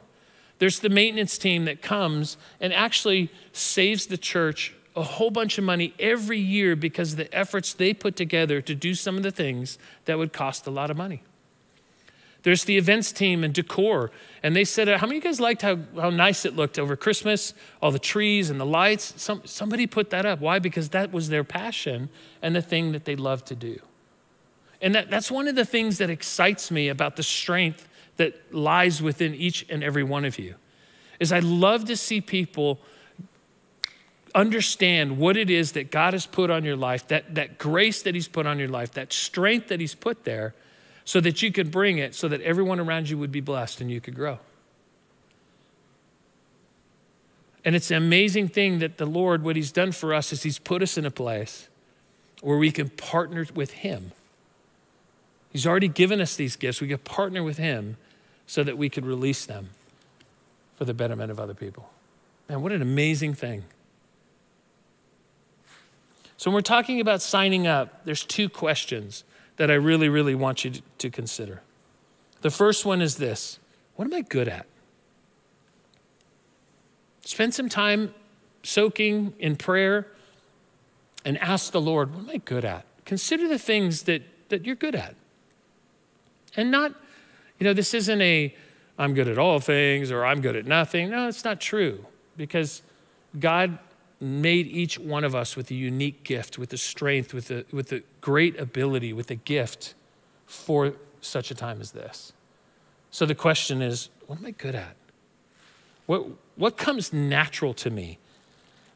There's 0.60 0.80
the 0.80 0.90
maintenance 0.90 1.38
team 1.38 1.66
that 1.66 1.82
comes 1.82 2.38
and 2.60 2.72
actually 2.74 3.32
saves 3.52 4.06
the 4.06 4.18
church 4.18 4.76
a 4.96 5.04
whole 5.04 5.32
bunch 5.32 5.58
of 5.58 5.64
money 5.64 5.94
every 6.00 6.40
year 6.40 6.76
because 6.76 7.14
of 7.14 7.18
the 7.18 7.34
efforts 7.34 7.74
they 7.74 7.94
put 7.94 8.16
together 8.16 8.62
to 8.62 8.76
do 8.76 8.94
some 8.94 9.16
of 9.18 9.24
the 9.24 9.32
things 9.32 9.78
that 10.06 10.18
would 10.18 10.34
cost 10.34 10.68
a 10.68 10.72
lot 10.72 10.92
of 10.92 10.98
money. 10.98 11.24
There's 12.44 12.64
the 12.64 12.78
events 12.78 13.12
team 13.12 13.44
and 13.44 13.54
decor. 13.54 14.12
And 14.44 14.56
they 14.56 14.64
said, 14.64 14.88
How 14.88 15.08
many 15.08 15.18
of 15.18 15.24
you 15.24 15.30
guys 15.30 15.40
liked 15.40 15.62
how, 15.62 15.80
how 15.96 16.10
nice 16.10 16.46
it 16.46 16.56
looked 16.56 16.80
over 16.80 16.96
Christmas? 16.96 17.54
All 17.82 17.92
the 17.92 18.00
trees 18.00 18.50
and 18.50 18.60
the 18.60 18.66
lights. 18.66 19.14
Some, 19.18 19.42
somebody 19.46 19.88
put 19.88 20.10
that 20.12 20.26
up. 20.26 20.40
Why? 20.40 20.60
Because 20.60 20.90
that 20.90 21.12
was 21.12 21.30
their 21.30 21.44
passion 21.44 22.10
and 22.42 22.56
the 22.56 22.62
thing 22.62 22.94
that 22.94 23.06
they 23.06 23.16
loved 23.16 23.48
to 23.48 23.56
do. 23.56 23.80
And 24.82 24.96
that, 24.96 25.10
that's 25.10 25.30
one 25.30 25.50
of 25.50 25.56
the 25.56 25.66
things 25.66 25.98
that 25.98 26.10
excites 26.10 26.72
me 26.72 26.88
about 26.88 27.18
the 27.18 27.24
strength 27.24 27.88
that 28.20 28.54
lies 28.54 29.02
within 29.02 29.34
each 29.34 29.66
and 29.70 29.82
every 29.82 30.04
one 30.04 30.26
of 30.26 30.38
you 30.38 30.56
is 31.22 31.32
I 31.32 31.40
love 31.40 31.86
to 31.86 31.96
see 31.96 32.20
people 32.20 32.80
understand 34.36 35.18
what 35.18 35.38
it 35.38 35.50
is 35.50 35.72
that 35.72 35.90
God 35.90 36.14
has 36.14 36.26
put 36.26 36.50
on 36.50 36.66
your 36.66 36.76
life, 36.76 37.08
that, 37.08 37.34
that 37.36 37.58
grace 37.58 38.02
that 38.04 38.16
He's 38.16 38.28
put 38.28 38.46
on 38.46 38.60
your 38.60 38.68
life, 38.68 38.92
that 38.92 39.14
strength 39.14 39.70
that 39.70 39.80
He's 39.80 39.96
put 39.96 40.26
there, 40.26 40.54
so 41.06 41.22
that 41.22 41.42
you 41.42 41.52
could 41.52 41.72
bring 41.72 41.98
it 41.98 42.14
so 42.14 42.28
that 42.28 42.42
everyone 42.42 42.80
around 42.80 43.10
you 43.10 43.18
would 43.18 43.32
be 43.32 43.42
blessed 43.42 43.80
and 43.80 43.90
you 43.90 44.02
could 44.02 44.16
grow. 44.16 44.38
And 47.64 47.74
it's 47.74 47.90
an 47.90 47.98
amazing 47.98 48.50
thing 48.50 48.80
that 48.80 48.98
the 48.98 49.06
Lord, 49.06 49.44
what 49.44 49.56
He's 49.56 49.72
done 49.72 49.94
for 49.94 50.14
us 50.14 50.34
is 50.34 50.44
He's 50.44 50.60
put 50.60 50.84
us 50.84 50.98
in 50.98 51.06
a 51.06 51.12
place 51.12 51.70
where 52.42 52.58
we 52.58 52.70
can 52.70 52.90
partner 52.90 53.48
with 53.56 53.72
Him. 53.72 54.12
He's 55.52 55.66
already 55.66 55.88
given 55.88 56.20
us 56.20 56.36
these 56.36 56.58
gifts. 56.58 56.82
We 56.82 56.90
can 56.90 57.00
partner 57.00 57.44
with 57.44 57.58
Him 57.58 57.96
so 58.50 58.64
that 58.64 58.80
we 58.80 58.90
could 58.90 59.06
release 59.06 59.46
them 59.46 59.70
for 60.76 60.84
the 60.84 60.94
betterment 60.94 61.30
of 61.30 61.40
other 61.40 61.54
people. 61.54 61.88
Man, 62.50 62.64
what 62.64 62.72
an 62.72 62.82
amazing 62.82 63.36
thing. 63.36 63.64
So, 66.36 66.50
when 66.50 66.56
we're 66.56 66.62
talking 66.62 67.00
about 67.00 67.22
signing 67.22 67.68
up, 67.68 68.04
there's 68.06 68.24
two 68.24 68.50
questions 68.50 69.24
that 69.58 69.70
I 69.70 69.76
really, 69.76 70.10
really 70.10 70.34
want 70.34 70.66
you 70.66 70.82
to 70.98 71.12
consider. 71.12 71.62
The 72.42 72.50
first 72.50 72.86
one 72.86 73.04
is 73.04 73.18
this 73.18 73.60
What 73.96 74.06
am 74.06 74.14
I 74.16 74.22
good 74.22 74.48
at? 74.48 74.66
Spend 77.24 77.54
some 77.54 77.70
time 77.70 78.16
soaking 78.64 79.36
in 79.38 79.58
prayer 79.58 80.08
and 81.24 81.38
ask 81.38 81.72
the 81.72 81.82
Lord, 81.82 82.16
What 82.16 82.24
am 82.24 82.30
I 82.32 82.38
good 82.38 82.66
at? 82.66 82.84
Consider 83.06 83.48
the 83.48 83.60
things 83.60 84.04
that, 84.04 84.24
that 84.50 84.66
you're 84.66 84.76
good 84.76 84.96
at. 84.96 85.14
And 86.58 86.72
not 86.72 86.96
you 87.60 87.66
know, 87.66 87.74
this 87.74 87.94
isn't 87.94 88.22
a 88.22 88.56
I'm 88.98 89.14
good 89.14 89.30
at 89.30 89.38
all 89.38 89.62
things 89.62 90.12
or 90.12 90.26
I'm 90.26 90.42
good 90.42 90.58
at 90.58 90.66
nothing. 90.66 91.10
No, 91.10 91.30
it's 91.30 91.46
not 91.46 91.62
true 91.62 92.06
because 92.36 92.82
God 93.40 93.80
made 94.20 94.68
each 94.68 95.00
one 95.00 95.24
of 95.24 95.34
us 95.34 95.56
with 95.56 95.72
a 95.72 95.74
unique 95.74 96.24
gift, 96.26 96.58
with 96.58 96.74
a 96.74 96.78
strength, 96.78 97.34
with 97.34 97.50
a, 97.50 97.66
with 97.72 97.94
a 97.94 98.04
great 98.20 98.60
ability, 98.60 99.14
with 99.14 99.32
a 99.32 99.36
gift 99.36 99.94
for 100.46 100.94
such 101.22 101.50
a 101.50 101.56
time 101.56 101.80
as 101.80 101.92
this. 101.92 102.34
So 103.10 103.26
the 103.26 103.36
question 103.36 103.82
is 103.82 104.10
what 104.28 104.40
am 104.40 104.46
I 104.46 104.52
good 104.52 104.76
at? 104.76 104.96
What, 106.06 106.26
what 106.56 106.78
comes 106.78 107.14
natural 107.14 107.74
to 107.76 107.90
me? 107.90 108.20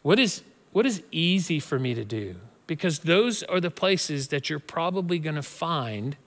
What 0.01 0.19
is, 0.19 0.41
what 0.73 0.85
is 0.85 1.01
easy 1.11 1.59
for 1.59 1.79
me 1.79 1.93
to 1.93 2.03
do? 2.03 2.35
Because 2.67 2.99
those 2.99 3.41
are 3.43 3.61
the 3.61 3.71
places 3.71 4.27
that 4.29 4.49
you're 4.49 4.59
probably 4.59 5.17
going 5.17 5.35
to 5.35 5.43
find 5.43 6.17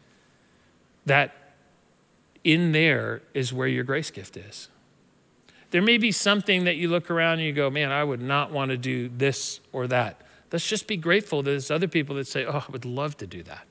that 1.05 1.46
in 2.47 2.71
there 2.71 3.23
is 3.35 3.53
where 3.53 3.67
your 3.67 3.83
grace 3.83 4.13
gift 4.13 4.37
is. 4.37 4.69
There 5.73 5.83
may 5.83 5.99
be 5.99 6.13
something 6.13 6.63
that 6.63 6.77
you 6.77 6.89
look 6.89 7.11
around 7.11 7.41
and 7.41 7.43
you 7.43 7.53
go, 7.53 7.69
man, 7.69 7.91
I 7.91 8.05
would 8.05 8.23
not 8.23 8.53
want 8.53 8.71
to 8.71 8.77
do 8.77 9.09
this 9.09 9.59
or 9.73 9.89
that. 9.89 10.21
Let's 10.53 10.67
just 10.67 10.87
be 10.87 10.97
grateful 10.97 11.43
that 11.43 11.51
there's 11.51 11.73
other 11.73 11.89
people 11.89 12.15
that 12.15 12.29
say, 12.29 12.45
oh, 12.45 12.65
I 12.69 12.71
would 12.71 12.85
love 12.85 13.17
to 13.17 13.27
do 13.27 13.43
that. 13.43 13.67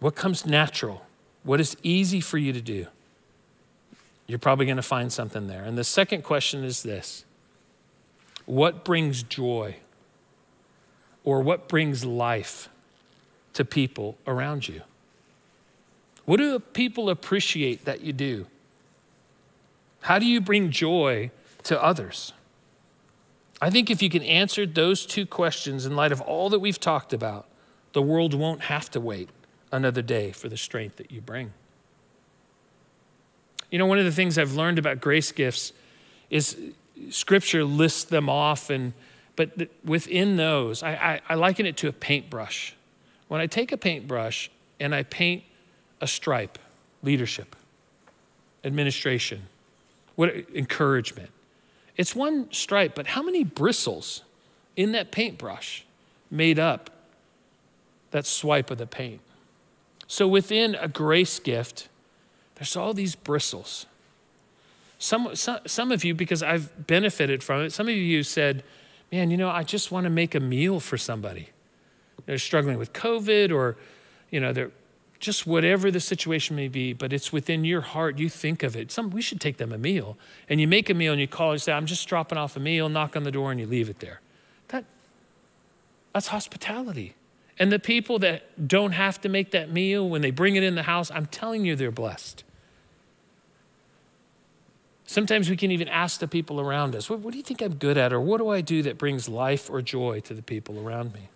What 0.00 0.14
comes 0.14 0.44
natural? 0.44 1.06
What 1.44 1.60
is 1.60 1.78
easy 1.82 2.20
for 2.20 2.36
you 2.36 2.52
to 2.52 2.60
do? 2.60 2.86
You're 4.26 4.38
probably 4.38 4.66
going 4.66 4.76
to 4.76 4.82
find 4.82 5.10
something 5.10 5.46
there. 5.46 5.64
And 5.64 5.78
the 5.78 5.84
second 5.84 6.24
question 6.24 6.62
is 6.62 6.82
this 6.82 7.24
What 8.44 8.84
brings 8.84 9.22
joy? 9.22 9.76
Or 11.24 11.40
what 11.40 11.68
brings 11.68 12.04
life 12.04 12.68
to 13.54 13.64
people 13.64 14.16
around 14.26 14.68
you? 14.68 14.82
What 16.24 16.36
do 16.36 16.58
people 16.58 17.10
appreciate 17.10 17.84
that 17.84 18.02
you 18.02 18.12
do? 18.12 18.46
How 20.02 20.18
do 20.18 20.26
you 20.26 20.40
bring 20.40 20.70
joy 20.70 21.30
to 21.64 21.82
others? 21.82 22.32
I 23.60 23.68
think 23.70 23.90
if 23.90 24.02
you 24.02 24.08
can 24.08 24.22
answer 24.22 24.64
those 24.64 25.04
two 25.04 25.26
questions 25.26 25.84
in 25.84 25.94
light 25.94 26.12
of 26.12 26.20
all 26.22 26.48
that 26.50 26.60
we've 26.60 26.80
talked 26.80 27.12
about, 27.12 27.46
the 27.92 28.00
world 28.00 28.32
won't 28.32 28.62
have 28.62 28.90
to 28.92 29.00
wait 29.00 29.28
another 29.70 30.02
day 30.02 30.32
for 30.32 30.48
the 30.48 30.56
strength 30.56 30.96
that 30.96 31.10
you 31.10 31.20
bring. 31.20 31.52
You 33.70 33.78
know, 33.78 33.86
one 33.86 33.98
of 33.98 34.04
the 34.04 34.12
things 34.12 34.38
I've 34.38 34.54
learned 34.54 34.78
about 34.78 35.00
grace 35.00 35.30
gifts 35.30 35.72
is 36.30 36.56
scripture 37.10 37.64
lists 37.64 38.04
them 38.04 38.28
off, 38.28 38.70
and, 38.70 38.94
but 39.36 39.68
within 39.84 40.36
those, 40.36 40.82
I, 40.82 40.92
I, 40.92 41.20
I 41.30 41.34
liken 41.34 41.66
it 41.66 41.76
to 41.78 41.88
a 41.88 41.92
paintbrush. 41.92 42.74
When 43.28 43.40
I 43.40 43.46
take 43.46 43.72
a 43.72 43.76
paintbrush 43.76 44.50
and 44.80 44.94
I 44.94 45.02
paint 45.04 45.44
a 46.00 46.06
stripe 46.06 46.58
leadership, 47.02 47.56
administration. 48.64 49.42
What 50.16 50.34
encouragement. 50.54 51.30
It's 51.96 52.14
one 52.14 52.52
stripe, 52.52 52.94
but 52.94 53.08
how 53.08 53.22
many 53.22 53.44
bristles 53.44 54.22
in 54.76 54.92
that 54.92 55.10
paintbrush 55.10 55.84
made 56.30 56.58
up 56.58 56.90
that 58.10 58.26
swipe 58.26 58.70
of 58.70 58.78
the 58.78 58.86
paint? 58.86 59.20
So 60.06 60.26
within 60.26 60.74
a 60.74 60.88
grace 60.88 61.38
gift, 61.38 61.88
there's 62.56 62.76
all 62.76 62.92
these 62.92 63.14
bristles. 63.14 63.86
Some, 64.98 65.34
some, 65.34 65.60
some 65.66 65.92
of 65.92 66.04
you, 66.04 66.14
because 66.14 66.42
I've 66.42 66.86
benefited 66.86 67.42
from 67.42 67.62
it, 67.62 67.72
some 67.72 67.88
of 67.88 67.94
you 67.94 68.22
said, 68.22 68.62
Man, 69.12 69.30
you 69.30 69.36
know, 69.36 69.50
I 69.50 69.64
just 69.64 69.90
want 69.90 70.04
to 70.04 70.10
make 70.10 70.36
a 70.36 70.40
meal 70.40 70.78
for 70.78 70.96
somebody. 70.96 71.48
They're 72.26 72.38
struggling 72.38 72.78
with 72.78 72.92
COVID 72.92 73.52
or, 73.52 73.76
you 74.30 74.38
know, 74.38 74.52
they're 74.52 74.70
just 75.20 75.46
whatever 75.46 75.90
the 75.90 76.00
situation 76.00 76.56
may 76.56 76.66
be, 76.66 76.94
but 76.94 77.12
it's 77.12 77.30
within 77.30 77.62
your 77.62 77.82
heart. 77.82 78.18
You 78.18 78.30
think 78.30 78.62
of 78.62 78.74
it. 78.74 78.90
Some, 78.90 79.10
we 79.10 79.20
should 79.20 79.40
take 79.40 79.58
them 79.58 79.70
a 79.70 79.78
meal. 79.78 80.16
And 80.48 80.60
you 80.60 80.66
make 80.66 80.88
a 80.88 80.94
meal 80.94 81.12
and 81.12 81.20
you 81.20 81.28
call 81.28 81.52
and 81.52 81.60
say, 81.60 81.72
I'm 81.72 81.86
just 81.86 82.08
dropping 82.08 82.38
off 82.38 82.56
a 82.56 82.60
meal, 82.60 82.88
knock 82.88 83.16
on 83.16 83.24
the 83.24 83.30
door, 83.30 83.50
and 83.50 83.60
you 83.60 83.66
leave 83.66 83.90
it 83.90 84.00
there. 84.00 84.20
That, 84.68 84.86
that's 86.14 86.28
hospitality. 86.28 87.14
And 87.58 87.70
the 87.70 87.78
people 87.78 88.18
that 88.20 88.66
don't 88.66 88.92
have 88.92 89.20
to 89.20 89.28
make 89.28 89.50
that 89.50 89.70
meal, 89.70 90.08
when 90.08 90.22
they 90.22 90.30
bring 90.30 90.56
it 90.56 90.62
in 90.62 90.74
the 90.74 90.84
house, 90.84 91.10
I'm 91.10 91.26
telling 91.26 91.66
you, 91.66 91.76
they're 91.76 91.90
blessed. 91.90 92.42
Sometimes 95.04 95.50
we 95.50 95.56
can 95.56 95.70
even 95.70 95.88
ask 95.88 96.18
the 96.20 96.28
people 96.28 96.60
around 96.60 96.96
us, 96.96 97.10
what, 97.10 97.18
what, 97.18 97.32
do 97.32 97.36
you 97.36 97.42
think 97.42 97.60
I'm 97.60 97.74
good 97.74 97.98
at? 97.98 98.14
Or 98.14 98.20
what 98.20 98.38
do 98.38 98.48
I 98.48 98.62
do 98.62 98.82
that 98.84 98.96
brings 98.96 99.28
life 99.28 99.68
or 99.68 99.82
joy 99.82 100.20
to 100.20 100.32
the 100.32 100.40
people 100.40 100.78
around 100.78 101.12
me? 101.12 101.28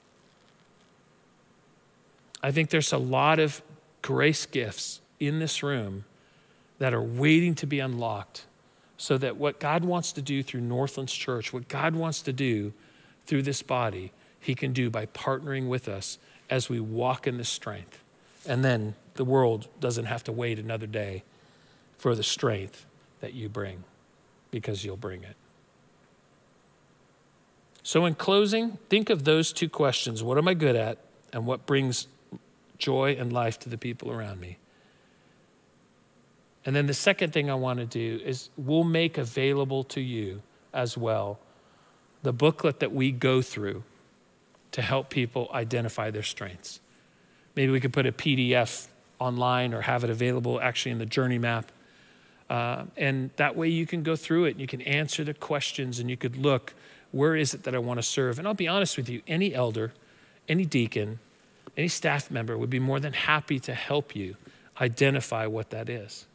I 2.43 2.51
think 2.51 2.71
there's 2.71 2.93
a 2.93 2.99
lot 2.99 3.39
of 3.39 3.61
grace 4.05 4.45
gifts 4.45 5.01
in 5.19 5.39
this 5.39 5.63
room 5.63 6.05
that 6.79 6.93
are 6.93 7.03
waiting 7.03 7.55
to 7.55 7.67
be 7.67 7.81
unlocked 7.81 8.45
so 8.99 9.17
that 9.17 9.39
what 9.39 9.59
God 9.59 9.83
wants 9.83 10.13
to 10.13 10.21
do 10.21 10.43
through 10.43 10.61
Northlands 10.61 11.15
Church, 11.15 11.55
what 11.55 11.69
God 11.69 11.97
wants 11.97 12.21
to 12.21 12.33
do 12.33 12.75
through 13.25 13.41
this 13.41 13.63
body, 13.63 14.13
He 14.39 14.55
can 14.55 14.75
do 14.75 14.91
by 14.91 15.07
partnering 15.07 15.69
with 15.69 15.89
us 15.89 16.19
as 16.51 16.69
we 16.69 16.81
walk 16.81 17.27
in 17.27 17.39
the 17.39 17.47
strength. 17.47 18.05
And 18.47 18.63
then 18.63 18.95
the 19.15 19.25
world 19.25 19.69
doesn't 19.81 20.05
have 20.05 20.23
to 20.25 20.33
wait 20.33 20.59
another 20.59 20.87
day 20.87 21.23
for 21.97 22.15
the 22.15 22.23
strength 22.23 22.85
that 23.23 23.33
you 23.33 23.49
bring 23.49 23.85
because 24.51 24.85
you'll 24.85 24.99
bring 24.99 25.23
it. 25.23 25.37
So, 27.83 28.05
in 28.05 28.17
closing, 28.17 28.77
think 28.91 29.09
of 29.09 29.25
those 29.25 29.51
two 29.51 29.71
questions 29.71 30.23
what 30.23 30.37
am 30.37 30.47
I 30.47 30.53
good 30.53 30.77
at, 30.77 30.99
and 31.33 31.47
what 31.47 31.65
brings 31.65 32.07
joy 32.79 33.17
and 33.19 33.33
life 33.33 33.59
to 33.61 33.69
the 33.69 33.79
people 33.79 34.11
around 34.11 34.41
me? 34.41 34.59
And 36.65 36.75
then 36.75 36.87
the 36.87 36.95
second 36.95 37.33
thing 37.33 37.51
I 37.51 37.55
want 37.55 37.79
to 37.81 37.87
do 37.87 38.25
is 38.25 38.49
we'll 38.57 38.85
make 38.85 39.19
available 39.19 39.85
to 39.85 40.01
you 40.01 40.43
as 40.73 40.97
well 40.97 41.39
the 42.23 42.33
booklet 42.33 42.81
that 42.81 42.93
we 42.93 43.13
go 43.13 43.43
through 43.43 43.83
to 44.73 44.81
help 44.81 45.11
people 45.11 45.51
identify 45.53 46.11
their 46.11 46.23
strengths. 46.23 46.81
Maybe 47.55 47.71
we 47.71 47.81
could 47.81 47.93
put 47.93 48.07
a 48.07 48.13
PDF 48.13 48.89
online 49.19 49.75
or 49.75 49.83
have 49.83 50.05
it 50.05 50.11
available 50.11 50.59
actually 50.61 50.93
in 50.93 50.99
the 50.99 51.07
journey 51.07 51.39
map 51.39 51.71
uh, 52.51 52.85
and 52.97 53.31
that 53.37 53.57
way 53.57 53.69
you 53.69 53.87
can 53.87 54.03
go 54.03 54.17
through 54.17 54.45
it 54.45 54.53
and 54.53 54.61
you 54.61 54.67
can 54.67 54.83
answer 54.83 55.25
the 55.25 55.35
questions 55.35 55.99
and 55.99 56.11
you 56.11 56.17
could 56.17 56.37
look, 56.37 56.75
where 57.11 57.37
is 57.37 57.55
it 57.55 57.63
that 57.65 57.75
I 57.75 57.79
want 57.79 57.99
to 57.99 58.03
serve? 58.03 58.39
And 58.39 58.47
I'll 58.47 58.55
be 58.55 58.69
honest 58.69 58.97
with 58.97 59.09
you, 59.09 59.23
any 59.27 59.55
elder, 59.55 59.93
any 60.49 60.65
deacon, 60.65 61.21
any 61.77 61.89
staff 61.89 62.31
member 62.31 62.57
would 62.57 62.71
be 62.71 62.79
more 62.79 63.01
than 63.01 63.13
happy 63.13 63.59
to 63.61 63.75
help 63.75 64.15
you 64.15 64.37
identify 64.81 65.47
what 65.47 65.71
that 65.71 65.89
is. 65.89 66.27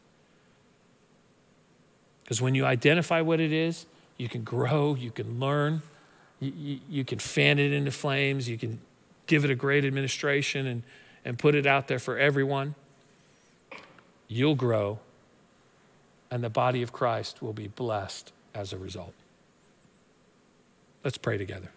Because 2.24 2.42
when 2.42 2.56
you 2.56 2.66
identify 2.66 3.22
what 3.22 3.40
it 3.40 3.52
is, 3.52 3.86
you 4.18 4.30
can 4.30 4.44
grow, 4.44 4.96
you 4.96 5.12
can 5.12 5.40
learn, 5.40 5.82
you, 6.40 6.54
you, 6.56 6.80
you, 6.90 7.06
can 7.06 7.20
fan 7.20 7.58
it 7.58 7.72
into 7.72 7.92
flames, 7.92 8.48
you 8.48 8.58
can 8.58 8.80
give 9.28 9.46
it 9.46 9.52
a 9.52 9.56
great 9.56 9.86
administration 9.86 10.68
and, 10.68 10.84
and 11.26 11.40
put 11.40 11.56
it 11.56 11.66
out 11.66 11.88
there 11.88 12.00
for 12.00 12.18
everyone. 12.18 12.76
You'll 14.28 14.56
grow 14.56 15.00
and 16.32 16.44
the 16.44 16.50
body 16.50 16.82
of 16.82 16.92
Christ 16.92 17.42
will 17.42 17.54
be 17.54 17.68
blessed 17.68 18.32
as 18.54 18.74
a 18.74 18.78
result. 18.78 19.14
Let's 21.04 21.18
pray 21.18 21.38
together. 21.38 21.72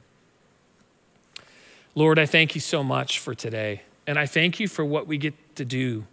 Lord, 1.94 2.18
I 2.18 2.26
thank 2.26 2.54
you 2.54 2.60
so 2.60 2.82
much 2.82 3.18
for 3.18 3.34
today, 3.34 3.82
and 4.06 4.18
I 4.18 4.26
thank 4.26 4.58
you 4.58 4.66
for 4.66 4.84
what 4.84 5.06
we 5.06 5.18
get 5.18 5.34
to 5.56 5.64
do 5.64 6.06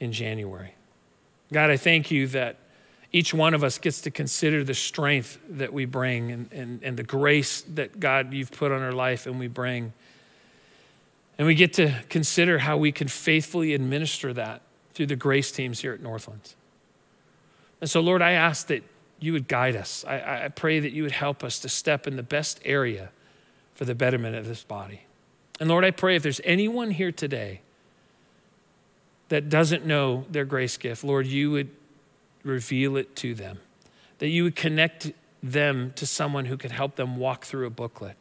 in 0.00 0.12
January. 0.12 0.74
God, 1.52 1.70
I 1.70 1.76
thank 1.76 2.10
you 2.10 2.26
that 2.28 2.56
each 3.12 3.34
one 3.34 3.54
of 3.54 3.62
us 3.62 3.78
gets 3.78 4.00
to 4.02 4.10
consider 4.10 4.64
the 4.64 4.74
strength 4.74 5.38
that 5.48 5.72
we 5.72 5.84
bring 5.84 6.32
and, 6.32 6.52
and, 6.52 6.82
and 6.82 6.96
the 6.96 7.02
grace 7.02 7.60
that, 7.74 8.00
God, 8.00 8.32
you've 8.32 8.50
put 8.50 8.72
on 8.72 8.82
our 8.82 8.92
life 8.92 9.26
and 9.26 9.38
we 9.38 9.46
bring. 9.46 9.92
And 11.38 11.46
we 11.46 11.54
get 11.54 11.74
to 11.74 11.94
consider 12.08 12.58
how 12.58 12.76
we 12.76 12.90
can 12.90 13.06
faithfully 13.06 13.74
administer 13.74 14.32
that 14.32 14.62
through 14.94 15.06
the 15.06 15.16
grace 15.16 15.52
teams 15.52 15.80
here 15.80 15.92
at 15.92 16.00
Northlands. 16.00 16.56
And 17.80 17.90
so, 17.90 18.00
Lord, 18.00 18.22
I 18.22 18.32
ask 18.32 18.66
that 18.68 18.82
you 19.20 19.32
would 19.32 19.48
guide 19.48 19.76
us. 19.76 20.04
I, 20.08 20.46
I 20.46 20.48
pray 20.48 20.80
that 20.80 20.92
you 20.92 21.02
would 21.02 21.12
help 21.12 21.44
us 21.44 21.58
to 21.60 21.68
step 21.68 22.06
in 22.06 22.16
the 22.16 22.22
best 22.22 22.60
area 22.64 23.10
for 23.74 23.84
the 23.84 23.94
betterment 23.94 24.36
of 24.36 24.46
this 24.46 24.62
body. 24.62 25.02
And 25.60 25.68
Lord, 25.68 25.84
I 25.84 25.90
pray 25.90 26.16
if 26.16 26.22
there's 26.22 26.40
anyone 26.44 26.90
here 26.90 27.12
today 27.12 27.60
that 29.28 29.48
doesn't 29.48 29.84
know 29.84 30.24
their 30.30 30.44
grace 30.44 30.76
gift, 30.76 31.04
Lord, 31.04 31.26
you 31.26 31.50
would 31.52 31.70
reveal 32.42 32.96
it 32.96 33.16
to 33.16 33.34
them, 33.34 33.58
that 34.18 34.28
you 34.28 34.44
would 34.44 34.56
connect 34.56 35.12
them 35.42 35.92
to 35.96 36.06
someone 36.06 36.46
who 36.46 36.56
could 36.56 36.72
help 36.72 36.96
them 36.96 37.16
walk 37.16 37.44
through 37.44 37.66
a 37.66 37.70
booklet, 37.70 38.16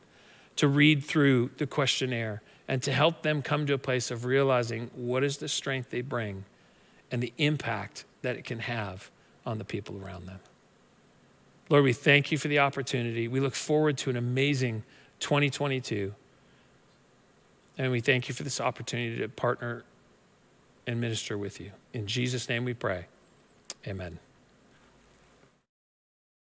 to 0.56 0.68
read 0.68 1.04
through 1.04 1.52
the 1.58 1.68
questionnaire, 1.68 2.42
and 2.68 2.82
to 2.84 2.92
help 2.92 3.22
them 3.24 3.42
come 3.42 3.66
to 3.66 3.74
a 3.74 3.78
place 3.78 4.12
of 4.12 4.26
realizing 4.26 4.90
what 4.96 5.24
is 5.24 5.38
the 5.38 5.50
strength 5.50 5.90
they 5.90 6.02
bring 6.02 6.46
and 7.12 7.22
the 7.22 7.34
impact 7.38 8.06
that 8.22 8.38
it 8.38 8.46
can 8.46 8.60
have 8.60 9.12
on 9.46 9.58
the 9.58 9.66
people 9.66 10.00
around 10.04 10.26
them. 10.26 10.40
Lord, 11.70 11.84
we 11.84 11.94
thank 11.94 12.32
you 12.32 12.38
for 12.38 12.48
the 12.48 12.60
opportunity. 12.60 13.28
We 13.28 13.40
look 13.40 13.56
forward 13.56 13.98
to 14.00 14.10
an 14.10 14.16
amazing 14.16 14.84
2022. 15.24 16.14
And 17.78 17.92
we 17.92 18.02
thank 18.02 18.28
you 18.28 18.36
for 18.36 18.44
this 18.44 18.62
opportunity 18.62 19.18
to 19.18 19.30
partner 19.30 19.84
and 20.86 21.02
minister 21.02 21.38
with 21.38 21.60
you. 21.60 21.72
In 21.94 22.06
Jesus' 22.06 22.48
name 22.50 22.66
we 22.66 22.74
pray. 22.74 23.08
Amen. 23.88 24.20